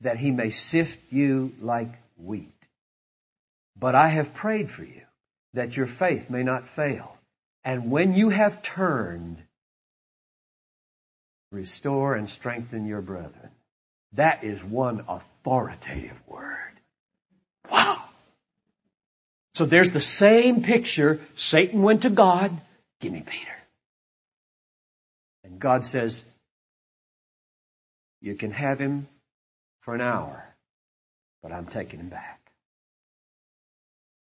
[0.00, 2.68] that he may sift you like wheat.
[3.78, 5.02] But I have prayed for you
[5.54, 7.16] that your faith may not fail.
[7.62, 9.40] And when you have turned,
[11.52, 13.50] restore and strengthen your brethren.
[14.12, 16.80] That is one authoritative word.
[17.70, 18.02] Wow!
[19.54, 21.20] So there's the same picture.
[21.34, 22.58] Satan went to God,
[23.00, 23.52] give me Peter.
[25.44, 26.24] And God says,
[28.20, 29.06] you can have him
[29.82, 30.44] for an hour,
[31.42, 32.40] but I'm taking him back.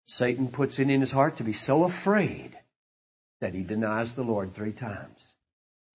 [0.07, 2.57] Satan puts it in his heart to be so afraid
[3.41, 5.35] that he denies the Lord three times.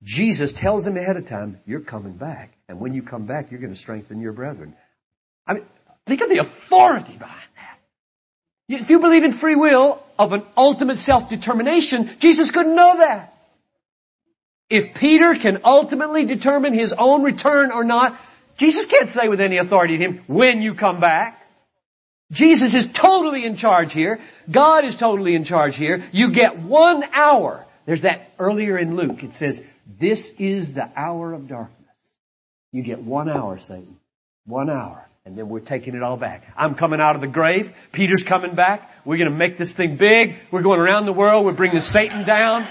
[0.03, 2.53] Jesus tells him ahead of time, you're coming back.
[2.69, 4.75] And when you come back, you're going to strengthen your brethren.
[5.45, 5.65] I mean,
[6.05, 8.79] think of the authority behind that.
[8.81, 13.33] if you believe in free will of an ultimate self-determination, Jesus couldn't know that.
[14.69, 18.19] If Peter can ultimately determine his own return or not,
[18.57, 21.41] Jesus can't say with any authority to him, when you come back.
[22.31, 24.19] Jesus is totally in charge here.
[24.49, 26.03] God is totally in charge here.
[26.11, 27.65] You get one hour.
[27.87, 29.23] There's that earlier in Luke.
[29.23, 31.77] It says, this is the hour of darkness.
[32.73, 33.97] You get one hour, Satan.
[34.45, 35.07] One hour.
[35.25, 36.53] And then we're taking it all back.
[36.57, 37.73] I'm coming out of the grave.
[37.93, 38.91] Peter's coming back.
[39.05, 40.35] We're going to make this thing big.
[40.51, 41.45] We're going around the world.
[41.45, 42.63] We're bringing Satan down.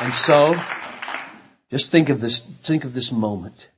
[0.00, 0.54] And so,
[1.72, 3.68] just think of this, think of this moment.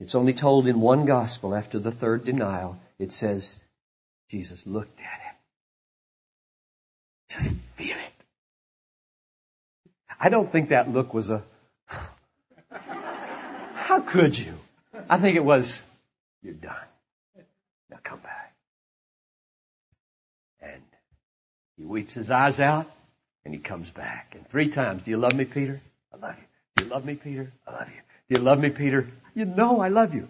[0.00, 2.76] It's only told in one gospel after the third denial.
[2.98, 3.56] It says,
[4.30, 5.29] Jesus looked at him.
[7.30, 8.12] Just feel it.
[10.18, 11.42] I don't think that look was a,
[13.72, 14.52] how could you?
[15.08, 15.80] I think it was,
[16.42, 16.76] you're done.
[17.90, 18.54] Now come back.
[20.60, 20.82] And
[21.78, 22.90] he weeps his eyes out
[23.44, 24.34] and he comes back.
[24.36, 25.80] And three times, do you love me, Peter?
[26.12, 26.44] I love you.
[26.76, 27.52] Do you love me, Peter?
[27.66, 28.00] I love you.
[28.28, 29.08] Do you love me, Peter?
[29.34, 30.28] You know I love you.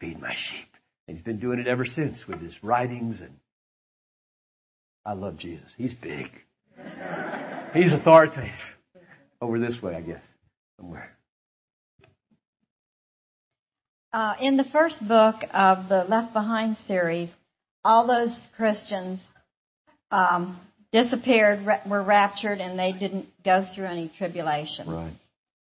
[0.00, 0.66] Feed my sheep.
[1.06, 3.34] And he's been doing it ever since with his writings and
[5.08, 5.72] I love Jesus.
[5.78, 6.30] He's big.
[7.72, 8.76] He's authoritative.
[9.40, 10.22] Over this way, I guess.
[10.76, 11.16] Somewhere.
[14.12, 17.34] Uh, in the first book of the Left Behind series,
[17.82, 19.18] all those Christians
[20.10, 20.60] um,
[20.92, 24.90] disappeared, were raptured, and they didn't go through any tribulation.
[24.90, 25.12] Right.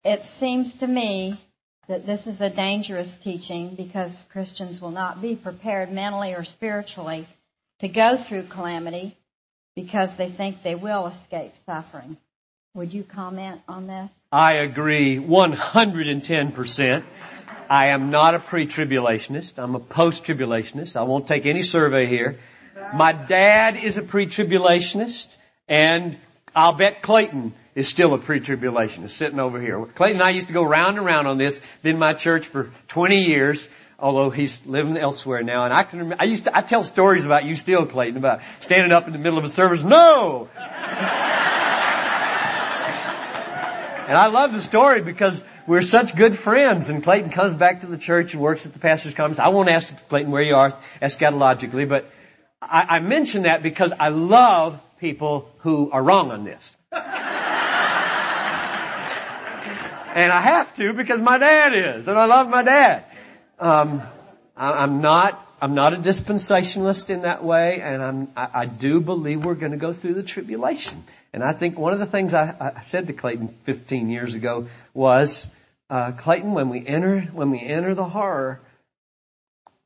[0.03, 1.39] It seems to me
[1.87, 7.27] that this is a dangerous teaching because Christians will not be prepared mentally or spiritually
[7.81, 9.15] to go through calamity
[9.75, 12.17] because they think they will escape suffering.
[12.73, 14.11] Would you comment on this?
[14.31, 17.03] I agree 110%.
[17.69, 19.57] I am not a pre-tribulationist.
[19.57, 20.95] I'm a post-tribulationist.
[20.95, 22.39] I won't take any survey here.
[22.93, 26.17] My dad is a pre-tribulationist and
[26.53, 29.85] I'll bet Clayton is still a pre-tribulationist sitting over here.
[29.85, 31.59] Clayton and I used to go round and round on this.
[31.81, 33.69] Been in my church for 20 years,
[33.99, 35.65] although he's living elsewhere now.
[35.65, 38.41] And I can remember, I used to, I tell stories about you still, Clayton, about
[38.59, 39.83] standing up in the middle of a service.
[39.83, 40.49] No!
[44.07, 47.87] And I love the story because we're such good friends and Clayton comes back to
[47.87, 49.39] the church and works at the pastor's conference.
[49.39, 52.07] I won't ask Clayton where you are eschatologically, but
[52.61, 56.77] I, I mention that because I love people who are wrong on this.
[56.91, 57.01] and
[60.31, 63.05] I have to because my dad is, and I love my dad.
[63.59, 64.03] Um,
[64.55, 68.99] I, I'm not I'm not a dispensationalist in that way, and I'm, I, I do
[68.99, 71.05] believe we're going to go through the tribulation.
[71.33, 74.67] And I think one of the things I, I said to Clayton 15 years ago
[74.93, 75.47] was,
[75.89, 78.59] uh, Clayton, when we enter when we enter the horror,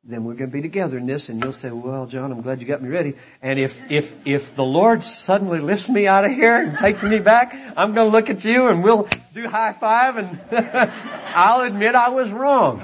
[0.03, 1.30] then we're going to be together in this.
[1.30, 3.15] And you'll say, Well, John, I'm glad you got me ready.
[3.41, 7.20] And if if if the Lord suddenly lifts me out of here and takes me
[7.20, 11.95] back, I'm going to look at you and we'll do high five, and I'll admit
[11.95, 12.84] I was wrong.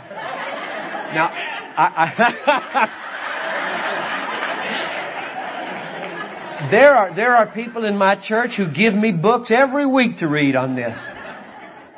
[1.14, 1.30] Now,
[1.78, 2.90] I,
[6.58, 10.18] I there are there are people in my church who give me books every week
[10.18, 11.08] to read on this,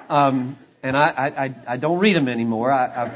[0.10, 2.72] um, and I, I I don't read them anymore.
[2.72, 3.16] I, I've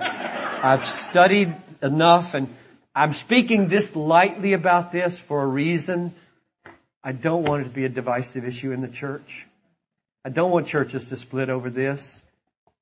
[0.64, 2.54] I've studied enough, and
[2.96, 6.14] I'm speaking this lightly about this for a reason.
[7.04, 9.48] I don't want it to be a divisive issue in the church.
[10.24, 12.22] I don't want churches to split over this.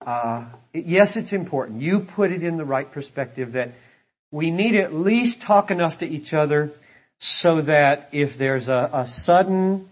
[0.05, 1.81] Uh, yes, it's important.
[1.81, 3.73] You put it in the right perspective that
[4.31, 6.71] we need at least talk enough to each other
[7.19, 9.89] so that if there's a, a sudden,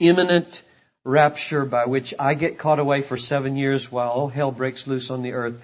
[0.00, 0.62] imminent
[1.04, 5.10] rapture by which I get caught away for seven years while all hell breaks loose
[5.10, 5.54] on the earth,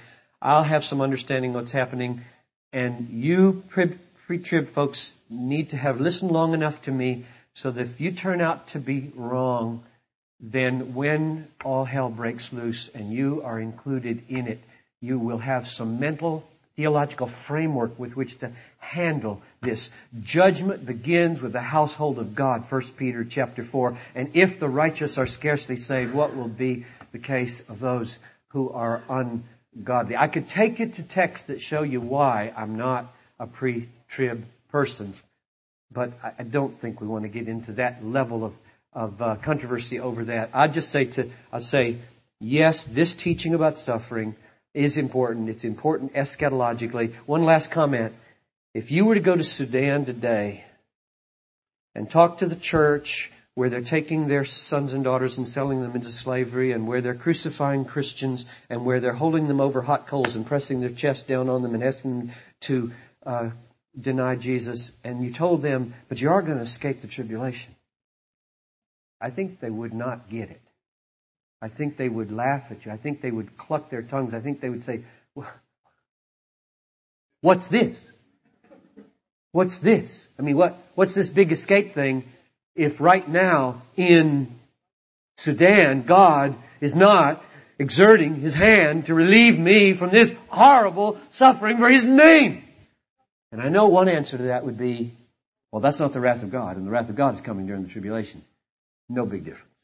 [0.40, 2.22] I'll have some understanding what's happening.
[2.72, 8.00] And you pre-trib folks need to have listened long enough to me so that if
[8.00, 9.82] you turn out to be wrong,
[10.40, 14.60] then when all hell breaks loose and you are included in it,
[15.00, 16.44] you will have some mental
[16.76, 19.90] theological framework with which to handle this.
[20.22, 23.98] Judgment begins with the household of God, 1 Peter chapter 4.
[24.14, 28.16] And if the righteous are scarcely saved, what will be the case of those
[28.50, 30.16] who are ungodly?
[30.16, 35.14] I could take it to texts that show you why I'm not a pre-trib person,
[35.90, 38.54] but I don't think we want to get into that level of
[38.98, 40.50] of uh, controversy over that.
[40.52, 41.98] I just say to I say
[42.40, 44.34] yes, this teaching about suffering
[44.74, 45.48] is important.
[45.48, 47.14] It's important eschatologically.
[47.24, 48.12] One last comment:
[48.74, 50.64] if you were to go to Sudan today
[51.94, 55.94] and talk to the church where they're taking their sons and daughters and selling them
[55.94, 60.36] into slavery, and where they're crucifying Christians, and where they're holding them over hot coals
[60.36, 62.32] and pressing their chest down on them and asking them
[62.62, 62.92] to
[63.26, 63.50] uh,
[64.00, 67.74] deny Jesus, and you told them, but you are going to escape the tribulation.
[69.20, 70.60] I think they would not get it.
[71.60, 72.92] I think they would laugh at you.
[72.92, 74.32] I think they would cluck their tongues.
[74.32, 75.02] I think they would say,
[77.40, 77.96] What's this?
[79.52, 80.26] What's this?
[80.38, 82.24] I mean, what, what's this big escape thing
[82.74, 84.58] if right now in
[85.36, 87.42] Sudan, God is not
[87.78, 92.64] exerting His hand to relieve me from this horrible suffering for His name?
[93.50, 95.14] And I know one answer to that would be,
[95.72, 97.84] well, that's not the wrath of God, and the wrath of God is coming during
[97.84, 98.42] the tribulation.
[99.08, 99.74] No big difference.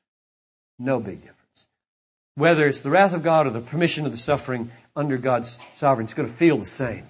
[0.78, 1.66] No big difference.
[2.36, 6.10] Whether it's the wrath of God or the permission of the suffering under God's sovereignty,
[6.10, 7.06] it's going to feel the same.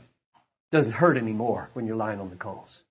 [0.72, 2.82] It doesn't hurt anymore when you're lying on the coals.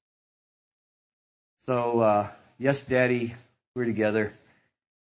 [1.67, 3.35] So, uh, yes, Daddy,
[3.75, 4.33] we're together.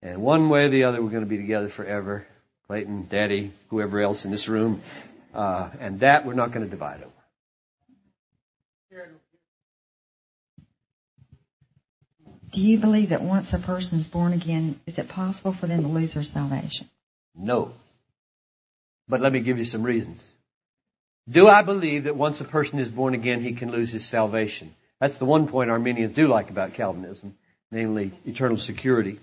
[0.02, 2.26] And one way or the other, we're going to be together forever.
[2.68, 4.82] Clayton, Daddy, whoever else in this room.
[5.34, 7.12] Uh, and that we're not going to divide over.
[12.50, 15.82] Do you believe that once a person is born again, is it possible for them
[15.82, 16.88] to lose their salvation?
[17.34, 17.72] No.
[19.08, 20.24] But let me give you some reasons.
[21.28, 24.74] Do I believe that once a person is born again, he can lose his salvation?
[25.00, 27.34] That's the one point Arminians do like about Calvinism,
[27.70, 29.18] namely eternal security.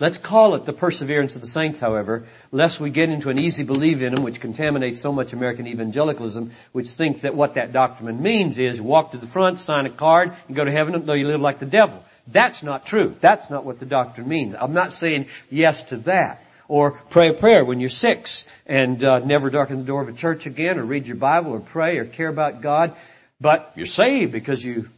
[0.00, 3.62] Let's call it the perseverance of the saints, however, lest we get into an easy
[3.62, 8.20] belief in them, which contaminates so much American evangelicalism, which thinks that what that doctrine
[8.20, 11.28] means is walk to the front, sign a card, and go to heaven, though you
[11.28, 12.02] live like the devil.
[12.26, 13.14] That's not true.
[13.20, 14.54] That's not what the doctrine means.
[14.58, 16.40] I'm not saying yes to that.
[16.66, 20.14] Or pray a prayer when you're six and uh, never darken the door of a
[20.14, 22.96] church again or read your Bible or pray or care about God.
[23.40, 24.88] But you're saved because you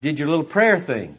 [0.00, 1.18] did your little prayer thing,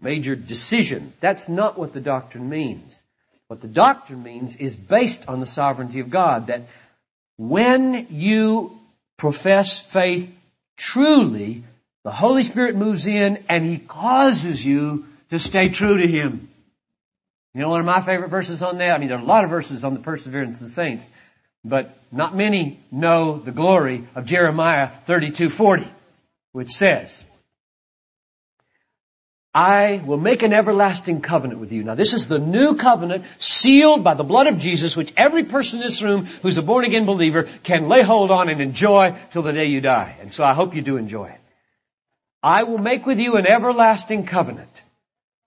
[0.00, 1.12] made your decision.
[1.20, 3.02] That's not what the doctrine means.
[3.46, 6.68] What the doctrine means is based on the sovereignty of God that
[7.36, 8.78] when you
[9.16, 10.30] profess faith
[10.76, 11.64] truly,
[12.04, 16.48] the Holy Spirit moves in and He causes you to stay true to Him.
[17.54, 18.92] You know one of my favorite verses on that?
[18.92, 21.10] I mean, there are a lot of verses on the perseverance of the saints,
[21.64, 25.88] but not many know the glory of Jeremiah 32:40,
[26.52, 27.24] which says,
[29.52, 31.82] I will make an everlasting covenant with you.
[31.82, 35.80] Now this is the new covenant sealed by the blood of Jesus, which every person
[35.80, 39.42] in this room who's a born again believer can lay hold on and enjoy till
[39.42, 40.16] the day you die.
[40.20, 41.39] And so I hope you do enjoy it.
[42.42, 44.70] I will make with you an everlasting covenant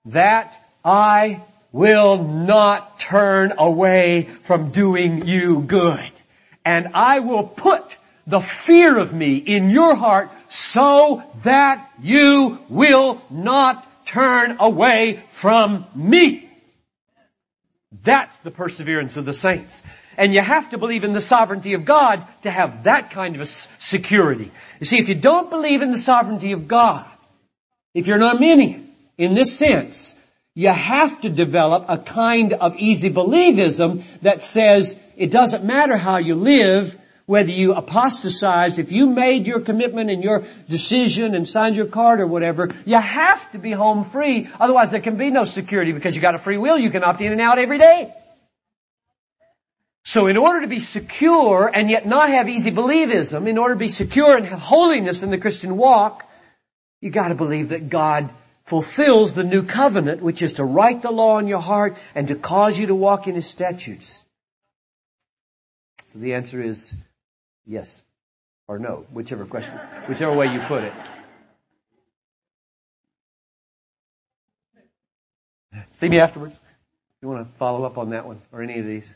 [0.05, 0.53] that
[0.85, 1.41] I
[1.71, 6.11] will not turn away from doing you good.
[6.63, 13.21] And I will put the fear of me in your heart so that you will
[13.29, 16.49] not turn away from me.
[18.03, 19.81] That's the perseverance of the saints.
[20.17, 23.47] And you have to believe in the sovereignty of God to have that kind of
[23.47, 24.51] security.
[24.79, 27.05] You see, if you don't believe in the sovereignty of God,
[27.93, 30.15] if you're an Arminian in this sense,
[30.55, 36.17] you have to develop a kind of easy believism that says it doesn't matter how
[36.17, 36.95] you live,
[37.25, 42.19] whether you apostatized, if you made your commitment and your decision and signed your card
[42.19, 44.49] or whatever, you have to be home free.
[44.59, 46.77] Otherwise there can be no security because you got a free will.
[46.77, 48.13] You can opt in and out every day.
[50.03, 53.79] So in order to be secure and yet not have easy believism, in order to
[53.79, 56.29] be secure and have holiness in the Christian walk,
[56.99, 58.29] you gotta believe that God
[58.65, 62.35] fulfills the new covenant, which is to write the law in your heart and to
[62.35, 64.23] cause you to walk in His statutes.
[66.09, 66.93] So the answer is
[67.65, 68.01] Yes
[68.67, 69.73] or no, whichever question,
[70.09, 70.93] whichever way you put it.
[75.95, 76.53] See me afterwards.
[76.53, 79.13] If You want to follow up on that one or any of these?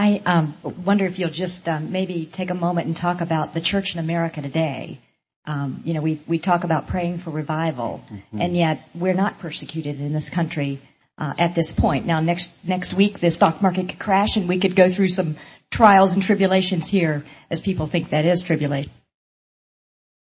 [0.00, 3.60] I um, wonder if you'll just um, maybe take a moment and talk about the
[3.60, 4.98] church in America today.
[5.44, 8.40] Um, you know, we we talk about praying for revival, mm-hmm.
[8.40, 10.80] and yet we're not persecuted in this country
[11.18, 12.06] uh, at this point.
[12.06, 15.36] Now, next next week the stock market could crash, and we could go through some
[15.70, 18.90] trials and tribulations here, as people think that is tribulation.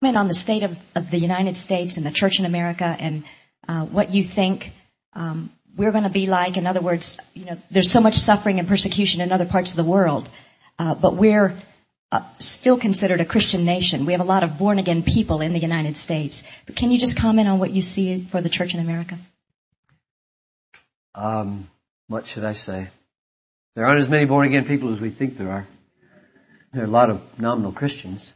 [0.01, 3.25] Comment on the state of, of the United States and the church in America, and
[3.67, 4.71] uh, what you think
[5.15, 6.57] um, we're going to be like.
[6.57, 9.77] In other words, you know, there's so much suffering and persecution in other parts of
[9.77, 10.29] the world,
[10.79, 11.57] uh, but we're
[12.13, 14.07] uh, still considered a Christian nation.
[14.07, 16.45] We have a lot of born again people in the United States.
[16.67, 19.19] But can you just comment on what you see for the church in America?
[21.15, 21.69] Um,
[22.09, 22.89] what should I say?
[23.75, 25.67] There aren't as many born again people as we think there are.
[26.73, 28.33] There are a lot of nominal Christians.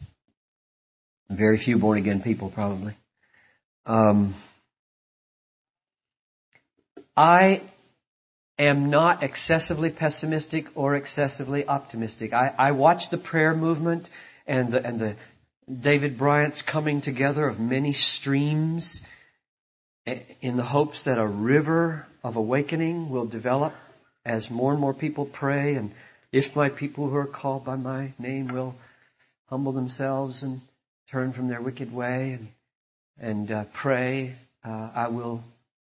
[1.31, 2.95] Very few born again people, probably.
[3.87, 4.35] Um,
[7.19, 7.63] I
[8.61, 12.33] am not excessively pessimistic or excessively optimistic.
[12.33, 14.09] I, I watch the prayer movement
[14.47, 15.17] and the, and the
[15.69, 19.03] David Bryant's coming together of many streams
[20.41, 23.75] in the hopes that a river of awakening will develop
[24.25, 25.91] as more and more people pray, and
[26.31, 28.77] if my people who are called by my name will
[29.49, 30.61] humble themselves and
[31.11, 32.49] turn from their wicked way and,
[33.19, 35.43] and uh, pray, uh, I will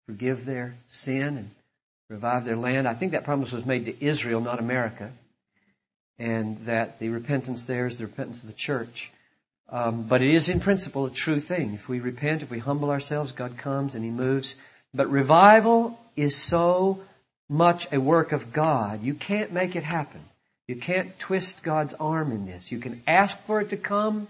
[0.09, 1.51] forgive their sin and
[2.09, 2.87] revive their land.
[2.87, 5.11] I think that promise was made to Israel, not America,
[6.17, 9.11] and that the repentance there is the repentance of the church.
[9.71, 11.75] Um, but it is in principle a true thing.
[11.75, 14.55] If we repent, if we humble ourselves, God comes and He moves.
[14.95, 17.01] But revival is so
[17.47, 19.03] much a work of God.
[19.03, 20.21] You can't make it happen.
[20.67, 22.71] You can't twist God's arm in this.
[22.71, 24.27] You can ask for it to come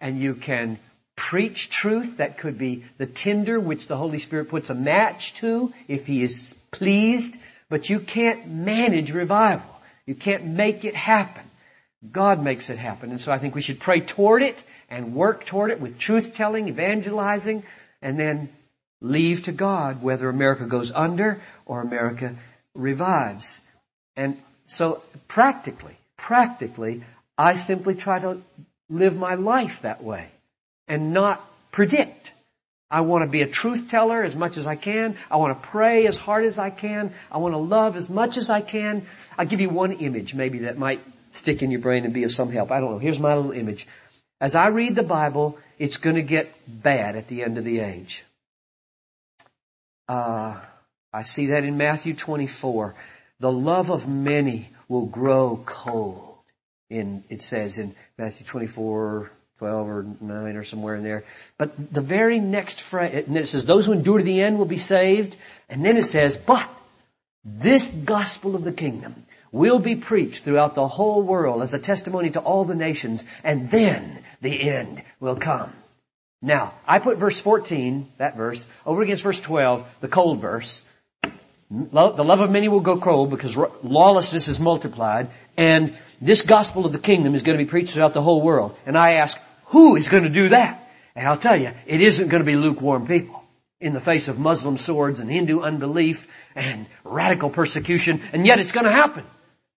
[0.00, 0.78] and you can
[1.18, 2.18] preach truth.
[2.18, 6.22] That could be the tinder which the Holy Spirit puts a match to if He
[6.22, 7.36] is pleased.
[7.68, 9.68] But you can't manage revival.
[10.06, 11.42] You can't make it happen.
[12.12, 13.10] God makes it happen.
[13.10, 14.56] And so I think we should pray toward it
[14.88, 17.64] and work toward it with truth telling, evangelizing,
[18.00, 18.48] and then
[19.00, 22.36] leave to God whether America goes under or America
[22.74, 23.60] revives.
[24.14, 27.02] And so practically, practically,
[27.36, 28.40] I simply try to
[28.88, 30.28] live my life that way
[30.88, 32.32] and not predict.
[32.90, 35.16] I want to be a truth teller as much as I can.
[35.30, 37.12] I want to pray as hard as I can.
[37.30, 39.06] I want to love as much as I can.
[39.36, 41.00] I'll give you one image maybe that might
[41.32, 42.70] stick in your brain and be of some help.
[42.70, 42.98] I don't know.
[42.98, 43.86] Here's my little image.
[44.40, 47.80] As I read the Bible, it's going to get bad at the end of the
[47.80, 48.24] age.
[50.08, 50.58] Uh,
[51.12, 52.94] I see that in Matthew 24.
[53.40, 56.36] The love of many will grow cold.
[56.88, 61.24] In, it says in Matthew 24, 12 or 9 or somewhere in there.
[61.56, 64.66] But the very next phrase, and it says, those who endure to the end will
[64.66, 65.36] be saved.
[65.68, 66.68] And then it says, but
[67.44, 72.30] this gospel of the kingdom will be preached throughout the whole world as a testimony
[72.30, 75.72] to all the nations, and then the end will come.
[76.40, 80.84] Now, I put verse 14, that verse, over against verse 12, the cold verse.
[81.70, 86.92] The love of many will go cold because lawlessness is multiplied, and this gospel of
[86.92, 88.76] the kingdom is going to be preached throughout the whole world.
[88.86, 89.38] And I ask,
[89.68, 90.82] who is going to do that?
[91.14, 93.42] And I'll tell you, it isn't going to be lukewarm people
[93.80, 98.72] in the face of Muslim swords and Hindu unbelief and radical persecution, and yet it's
[98.72, 99.24] going to happen.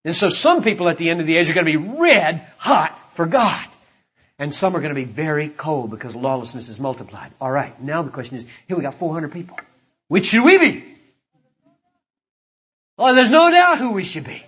[0.04, 2.46] And so some people at the end of the age are going to be red
[2.58, 3.66] hot for God.
[4.40, 7.32] And some are going to be very cold because lawlessness is multiplied.
[7.40, 9.60] All right, now the question is, here we got 400 people.
[10.08, 10.84] Which should we be?
[12.98, 14.44] Well, there's no doubt who we should be.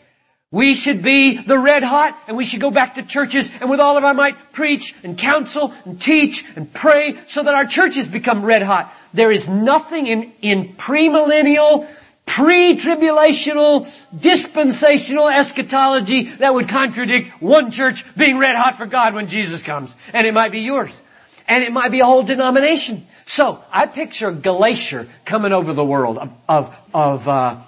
[0.54, 3.80] We should be the red hot and we should go back to churches and with
[3.80, 8.08] all of our might preach and counsel and teach and pray so that our churches
[8.08, 8.93] become red hot.
[9.16, 11.88] There is nothing in, in premillennial,
[12.28, 19.64] pre-tribulational, dispensational eschatology that would contradict one church being red hot for God when Jesus
[19.64, 19.91] comes.
[20.14, 21.01] And it might be yours.
[21.47, 23.08] And it might be a whole denomination.
[23.26, 27.62] So, I picture a glacier coming over the world of, of, of uh,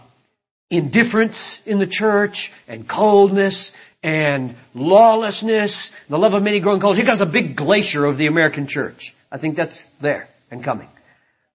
[0.77, 3.71] indifference in the church and coldness
[4.03, 6.95] and lawlessness, the love of many growing cold.
[6.95, 9.15] Here comes a big glacier of the American church.
[9.31, 10.89] I think that's there and coming.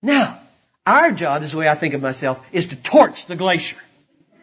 [0.02, 0.40] Now,
[0.86, 3.76] our job, this is the way I think of myself, is to torch the glacier.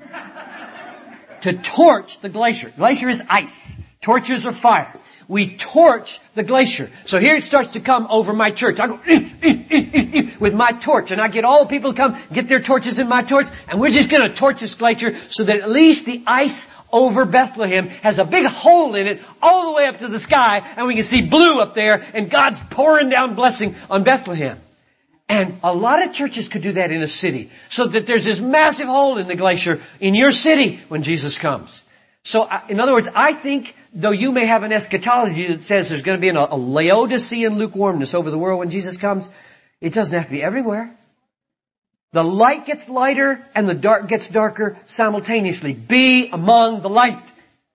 [1.42, 2.72] to torch the glacier.
[2.76, 3.78] Glacier is ice.
[4.02, 4.94] Torches are fire
[5.28, 6.90] we torch the glacier.
[7.06, 8.80] So here it starts to come over my church.
[8.80, 11.98] I go eh, eh, eh, with my torch and I get all the people to
[11.98, 15.44] come, get their torches in my torch, and we're just gonna torch this glacier so
[15.44, 19.78] that at least the ice over Bethlehem has a big hole in it all the
[19.78, 23.10] way up to the sky and we can see blue up there and God's pouring
[23.10, 24.60] down blessing on Bethlehem.
[25.30, 28.40] And a lot of churches could do that in a city so that there's this
[28.40, 31.84] massive hole in the glacier in your city when Jesus comes.
[32.24, 36.02] So, in other words, I think though you may have an eschatology that says there's
[36.02, 39.30] going to be a, a Laodicean lukewarmness over the world when Jesus comes,
[39.82, 40.96] it doesn't have to be everywhere.
[42.14, 45.74] The light gets lighter and the dark gets darker simultaneously.
[45.74, 47.22] Be among the light.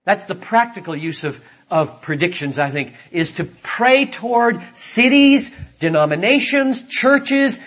[0.05, 6.83] That's the practical use of, of predictions, I think, is to pray toward cities, denominations,
[6.83, 7.61] churches,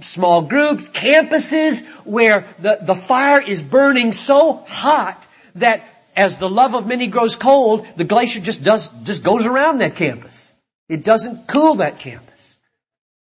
[0.00, 5.22] small groups, campuses, where the, the fire is burning so hot
[5.56, 5.84] that
[6.16, 9.96] as the love of many grows cold, the glacier just does, just goes around that
[9.96, 10.52] campus.
[10.88, 12.58] It doesn't cool that campus.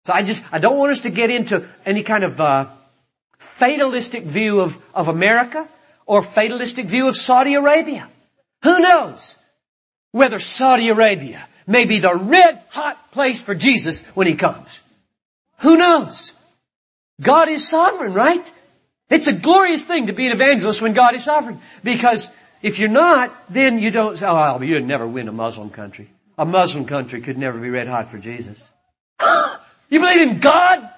[0.07, 2.67] So I just, I don't want us to get into any kind of, uh,
[3.41, 5.67] fatalistic view of, of America
[6.07, 8.09] or fatalistic view of Saudi Arabia.
[8.63, 9.37] Who knows
[10.13, 14.81] whether Saudi Arabia may be the red hot place for Jesus when he comes?
[15.61, 16.35] Who knows?
[17.21, 18.53] God is sovereign, right?
[19.09, 22.29] It's a glorious thing to be an evangelist when God is sovereign because
[22.63, 26.11] if you're not, then you don't say, oh, you'd never win a Muslim country.
[26.37, 28.71] A Muslim country could never be red hot for Jesus.
[29.89, 30.89] you believe in God?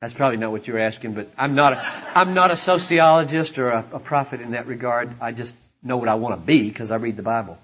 [0.00, 3.70] That's probably not what you're asking, but I'm not a, I'm not a sociologist or
[3.70, 5.14] a, a prophet in that regard.
[5.20, 7.58] I just know what I want to be because I read the Bible.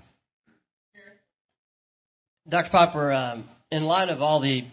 [2.48, 2.70] Dr.
[2.70, 4.64] Piper, um, in light of all the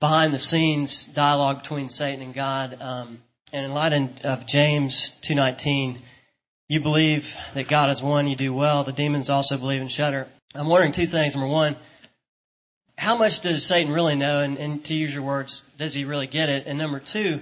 [0.00, 3.18] behind the scenes dialogue between Satan and God, um,
[3.52, 3.92] and in light
[4.24, 5.98] of James 2.19,
[6.68, 8.84] you believe that God is one, you do well.
[8.84, 10.26] The demons also believe and shudder.
[10.54, 11.34] I'm wondering two things.
[11.34, 11.76] Number one,
[12.96, 14.40] how much does Satan really know?
[14.40, 16.66] And, and to use your words, does he really get it?
[16.66, 17.40] And number two,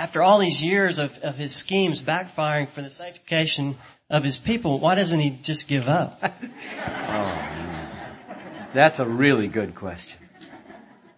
[0.00, 3.76] after all these years of, of his schemes backfiring for the sanctification
[4.08, 6.18] of his people, why doesn't he just give up?
[6.88, 7.48] oh,
[8.72, 10.18] that's a really good question.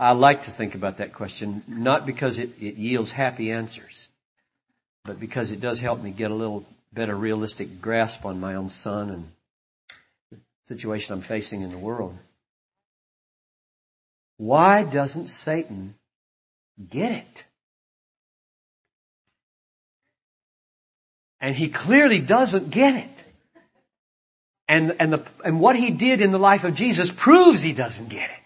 [0.02, 4.08] I like to think about that question, not because it, it yields happy answers,
[5.04, 8.68] but because it does help me get a little better realistic grasp on my own
[8.68, 9.28] son and
[10.32, 12.18] the situation I'm facing in the world.
[14.38, 15.94] Why doesn't Satan
[16.90, 17.44] get it?
[21.40, 23.24] And he clearly doesn't get it.
[24.66, 28.08] And, and, the, and what he did in the life of Jesus proves he doesn't
[28.08, 28.41] get it.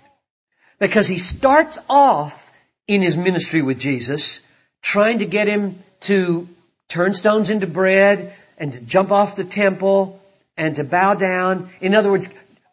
[0.78, 2.50] Because he starts off
[2.86, 4.40] in his ministry with Jesus
[4.82, 6.48] trying to get him to
[6.88, 10.20] turn stones into bread and to jump off the temple
[10.56, 11.70] and to bow down.
[11.80, 12.28] In other words,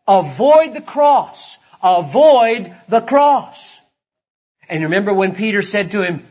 [0.08, 1.58] avoid the cross.
[1.82, 3.82] Avoid the cross.
[4.70, 6.26] And remember when Peter said to him,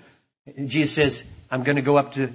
[0.66, 2.33] Jesus says, I'm going to go up to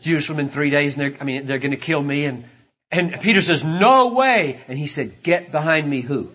[0.00, 2.24] Jerusalem in three days and I mean, they're going to kill me.
[2.24, 2.44] And,
[2.90, 4.60] and Peter says, no way.
[4.68, 6.32] And he said, get behind me who?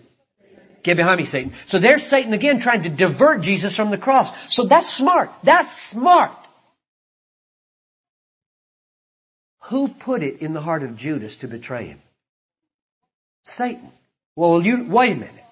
[0.82, 1.52] Get behind me, Satan.
[1.66, 4.32] So there's Satan again trying to divert Jesus from the cross.
[4.52, 5.30] So that's smart.
[5.42, 6.32] That's smart.
[9.64, 12.00] Who put it in the heart of Judas to betray him?
[13.44, 13.90] Satan.
[14.34, 15.44] Well, you, wait a minute.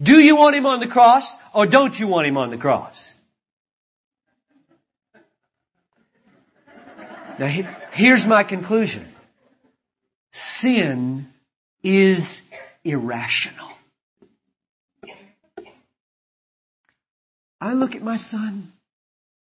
[0.00, 3.14] Do you want him on the cross or don't you want him on the cross?
[7.38, 7.46] Now,
[7.92, 9.06] here's my conclusion.
[10.32, 11.28] Sin
[11.82, 12.42] is
[12.84, 13.73] irrational.
[17.64, 18.70] I look at my son.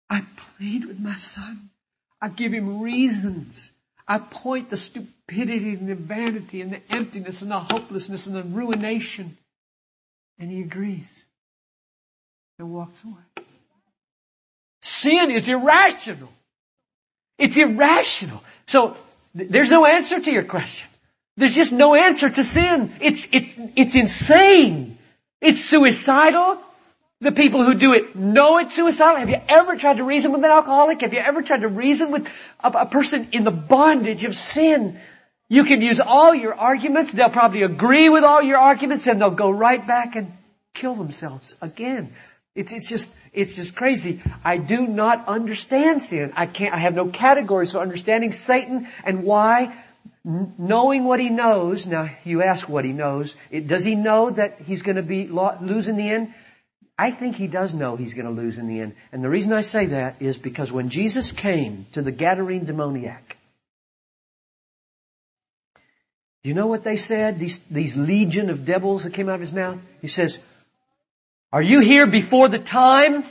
[0.09, 0.24] I
[0.57, 1.69] plead with my son.
[2.21, 3.69] I give him reasons.
[4.07, 8.43] I point the stupidity and the vanity and the emptiness and the hopelessness and the
[8.43, 9.36] ruination.
[10.39, 11.26] And he agrees
[12.59, 13.45] and walks away.
[14.84, 16.32] Sin is irrational.
[17.38, 18.41] It's irrational.
[18.67, 18.95] So
[19.38, 20.88] th- there's no answer to your question.
[21.36, 22.93] There's just no answer to sin.
[23.01, 24.97] It's, it's, it's insane.
[25.41, 26.57] It's suicidal.
[27.24, 29.19] The people who do it know it's suicidal.
[29.19, 30.99] Have you ever tried to reason with an alcoholic?
[31.01, 32.28] Have you ever tried to reason with
[32.61, 34.99] a, a person in the bondage of sin?
[35.47, 37.13] You can use all your arguments.
[37.13, 40.34] They'll probably agree with all your arguments and they'll go right back and
[40.74, 42.13] kill themselves again.
[42.55, 44.21] It's, it's just, it's just crazy.
[44.43, 46.34] I do not understand sin.
[46.36, 49.74] I can't, I have no categories for understanding Satan and why
[50.26, 54.59] knowing what he knows, now you ask what he knows, it, does he know that
[54.65, 56.34] he's going to be lose in the end?
[56.98, 58.96] I think he does know he's going to lose in the end.
[59.12, 63.38] And the reason I say that is because when Jesus came to the Gadarene demoniac,
[66.44, 67.39] do you know what they said?
[67.39, 69.80] These, these legion of devils that came out of his mouth?
[70.02, 70.39] He says,
[71.52, 73.24] Are you here before the time?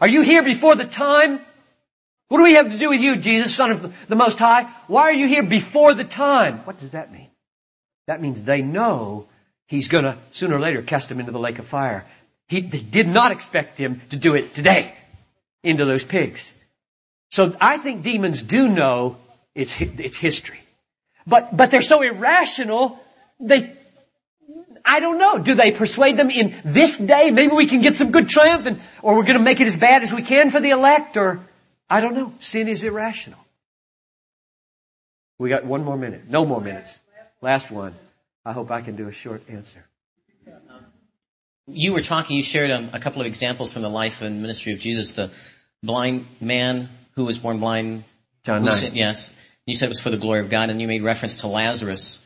[0.00, 1.40] Are you here before the time?
[2.28, 4.64] What do we have to do with you, Jesus, Son of the Most High?
[4.86, 6.58] Why are you here before the time?
[6.64, 7.28] What does that mean?
[8.06, 9.26] That means they know
[9.66, 12.04] He's going to, sooner or later, cast him into the lake of fire.
[12.48, 14.92] He, they did not expect him to do it today
[15.62, 16.52] into those pigs.
[17.30, 19.16] So I think demons do know
[19.54, 20.60] it's, it's history.
[21.26, 23.00] But, but they're so irrational,
[23.40, 23.74] they,
[24.84, 25.38] I don't know.
[25.38, 27.30] Do they persuade them in this day?
[27.30, 29.76] Maybe we can get some good triumph and, or we're going to make it as
[29.76, 31.40] bad as we can for the elect or,
[31.88, 32.32] I don't know.
[32.40, 33.38] Sin is irrational.
[35.38, 36.28] We got one more minute.
[36.28, 37.00] No more minutes.
[37.40, 37.94] Last one.
[38.44, 39.84] I hope I can do a short answer.
[41.66, 44.42] You were talking, you shared a, um, a couple of examples from the life and
[44.42, 45.14] ministry of Jesus.
[45.14, 45.30] The
[45.82, 48.04] blind man who was born blind.
[48.44, 48.94] John 9.
[48.94, 49.34] yes.
[49.64, 52.20] You said it was for the glory of God, and you made reference to Lazarus.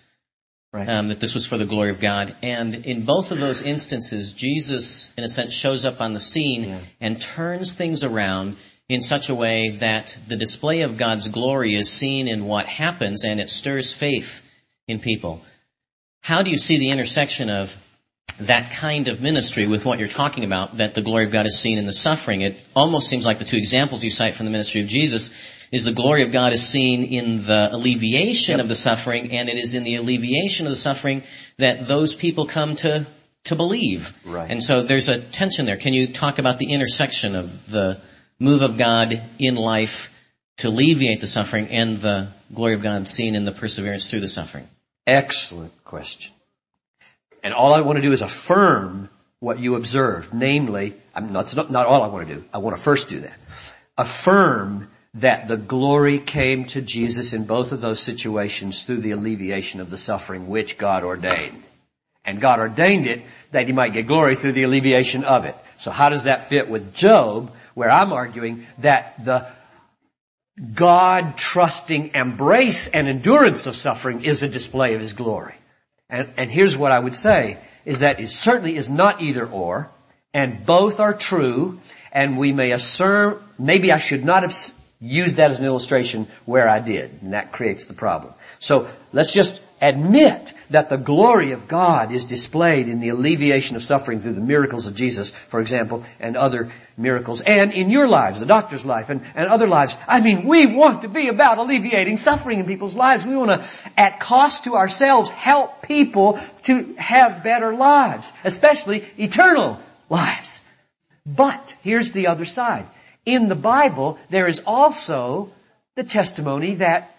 [0.73, 0.87] Right.
[0.87, 2.37] Um, that this was for the glory of God.
[2.43, 6.65] And in both of those instances, Jesus, in a sense, shows up on the scene
[6.65, 6.81] yeah.
[7.01, 8.57] and turns things around
[8.87, 13.25] in such a way that the display of God's glory is seen in what happens
[13.25, 14.45] and it stirs faith
[14.87, 15.41] in people.
[16.23, 17.77] How do you see the intersection of
[18.41, 21.59] that kind of ministry with what you're talking about, that the glory of God is
[21.59, 22.43] seen in the suffering?
[22.43, 25.33] It almost seems like the two examples you cite from the ministry of Jesus
[25.73, 29.59] is the glory of God is seen in the alleviation of the suffering, and it
[29.59, 31.23] is in the alleviation of the suffering
[31.59, 33.07] that those people come to
[33.45, 34.15] to believe.
[34.25, 34.51] Right.
[34.51, 35.77] And so there's a tension there.
[35.77, 37.99] Can you talk about the intersection of the
[38.39, 40.13] move of God in life
[40.59, 44.29] to alleviate the suffering and the glory of God seen in the perseverance through the
[44.29, 44.69] suffering?
[45.09, 46.35] Excellent question.
[47.43, 49.09] And all I want to do is affirm
[49.41, 50.35] what you observed.
[50.35, 52.45] Namely, I'm not, not, not all I want to do.
[52.53, 53.39] I want to first do that.
[53.97, 59.81] Affirm that the glory came to Jesus in both of those situations through the alleviation
[59.81, 61.63] of the suffering which God ordained.
[62.27, 65.57] And God ordained it that he might get glory through the alleviation of it.
[65.79, 69.47] So how does that fit with Job, where I'm arguing that the
[70.75, 75.55] God trusting embrace and endurance of suffering is a display of His glory.
[76.11, 79.91] And, and here's what I would say, is that it certainly is not either or,
[80.35, 81.81] and both are true,
[82.13, 84.55] and we may assert, maybe I should not have
[85.01, 88.35] used that as an illustration where I did, and that creates the problem.
[88.59, 93.83] So let's just admit that the glory of God is displayed in the alleviation of
[93.83, 98.41] suffering through the miracles of Jesus, for example, and other miracles, and in your lives,
[98.41, 99.97] the doctor's life, and, and other lives.
[100.07, 103.25] I mean, we want to be about alleviating suffering in people's lives.
[103.25, 109.81] We want to, at cost to ourselves, help people to have better lives, especially eternal
[110.11, 110.63] lives.
[111.25, 112.87] But here's the other side.
[113.25, 115.51] In the Bible, there is also
[115.97, 117.15] the testimony that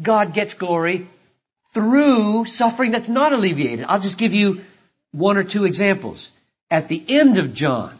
[0.00, 1.08] God gets glory
[1.74, 3.86] through suffering that's not alleviated.
[3.88, 4.62] I'll just give you
[5.12, 6.32] one or two examples.
[6.70, 7.96] At the end of John,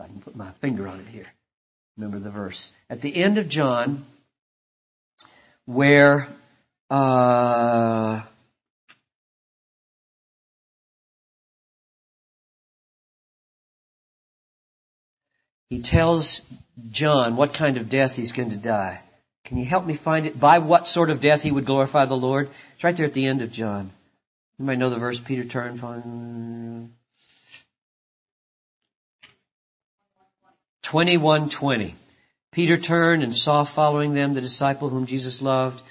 [0.00, 1.26] I can put my finger on it here.
[1.96, 2.72] Remember the verse.
[2.90, 4.04] At the end of John,
[5.64, 6.28] where
[6.90, 8.22] uh,
[15.70, 16.42] he tells
[16.90, 19.00] John what kind of death he's going to die.
[19.44, 20.38] Can you help me find it?
[20.38, 22.48] By what sort of death he would glorify the Lord?
[22.74, 23.90] It's right there at the end of John.
[24.58, 26.92] You might know the verse Peter turned from
[30.82, 31.94] 2120.
[32.52, 35.82] Peter turned and saw following them the disciple whom Jesus loved,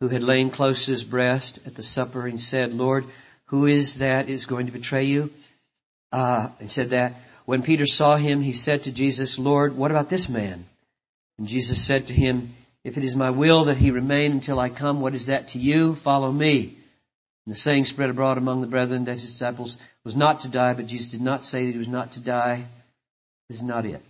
[0.00, 3.06] who had lain close to his breast at the supper, and said, Lord,
[3.46, 5.30] who is that is going to betray you?
[6.12, 7.14] Uh, and said that.
[7.44, 10.64] When Peter saw him, he said to Jesus, Lord, what about this man?
[11.38, 12.54] And Jesus said to him,
[12.86, 15.58] If it is my will that he remain until I come, what is that to
[15.58, 15.96] you?
[15.96, 16.78] Follow me.
[17.44, 20.72] And the saying spread abroad among the brethren that his disciples was not to die,
[20.72, 22.64] but Jesus did not say that he was not to die.
[23.48, 24.00] This is not it.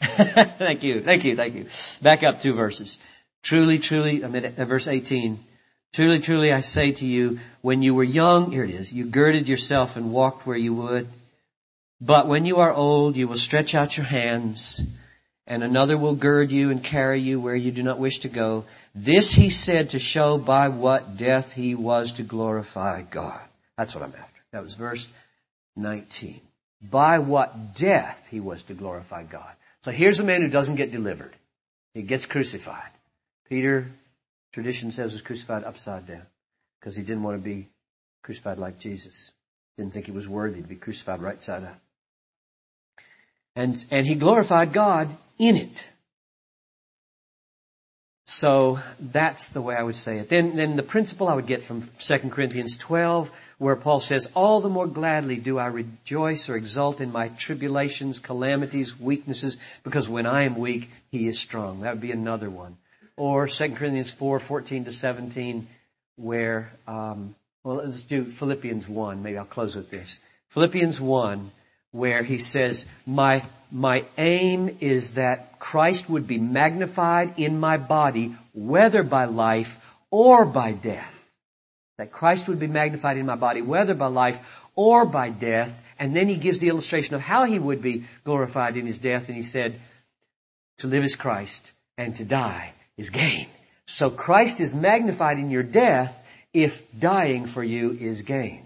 [0.00, 1.68] thank you, thank you, thank you.
[2.02, 2.98] Back up two verses.
[3.44, 5.38] Truly, truly, I'm at uh, verse 18.
[5.92, 9.46] Truly, truly, I say to you, when you were young, here it is, you girded
[9.46, 11.06] yourself and walked where you would.
[12.00, 14.82] But when you are old, you will stretch out your hands,
[15.46, 18.64] and another will gird you and carry you where you do not wish to go.
[18.94, 23.40] This he said to show by what death he was to glorify God.
[23.76, 24.40] That's what I'm after.
[24.52, 25.12] That was verse
[25.76, 26.40] 19.
[26.82, 29.50] By what death he was to glorify God.
[29.82, 31.34] So here's a man who doesn't get delivered.
[31.94, 32.90] He gets crucified.
[33.48, 33.86] Peter,
[34.52, 36.26] tradition says, was crucified upside down
[36.80, 37.68] because he didn't want to be
[38.22, 39.30] crucified like Jesus.
[39.78, 41.78] Didn't think he was worthy to be crucified right side up.
[43.56, 45.88] And, and he glorified God in it.
[48.26, 50.28] So that's the way I would say it.
[50.28, 54.60] Then, then the principle I would get from 2 Corinthians 12, where Paul says, All
[54.60, 60.26] the more gladly do I rejoice or exult in my tribulations, calamities, weaknesses, because when
[60.26, 61.80] I am weak, he is strong.
[61.80, 62.76] That would be another one.
[63.16, 65.68] Or 2 Corinthians 4, 14 to 17,
[66.16, 69.22] where, um, well, let's do Philippians 1.
[69.22, 70.20] Maybe I'll close with this.
[70.48, 71.52] Philippians 1,
[71.96, 78.36] where he says, my, my aim is that Christ would be magnified in my body,
[78.52, 79.78] whether by life
[80.10, 81.12] or by death.
[81.98, 84.38] That Christ would be magnified in my body, whether by life
[84.74, 85.82] or by death.
[85.98, 89.28] And then he gives the illustration of how he would be glorified in his death.
[89.28, 89.80] And he said,
[90.78, 93.46] to live is Christ and to die is gain.
[93.86, 96.14] So Christ is magnified in your death
[96.52, 98.62] if dying for you is gain.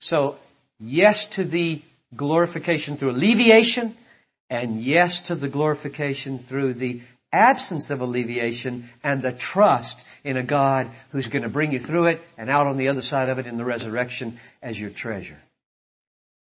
[0.00, 0.36] So
[0.78, 1.80] yes to the
[2.16, 3.94] glorification through alleviation,
[4.50, 7.00] and yes to the glorification through the
[7.32, 12.06] absence of alleviation and the trust in a God who's going to bring you through
[12.06, 15.38] it and out on the other side of it in the resurrection as your treasure.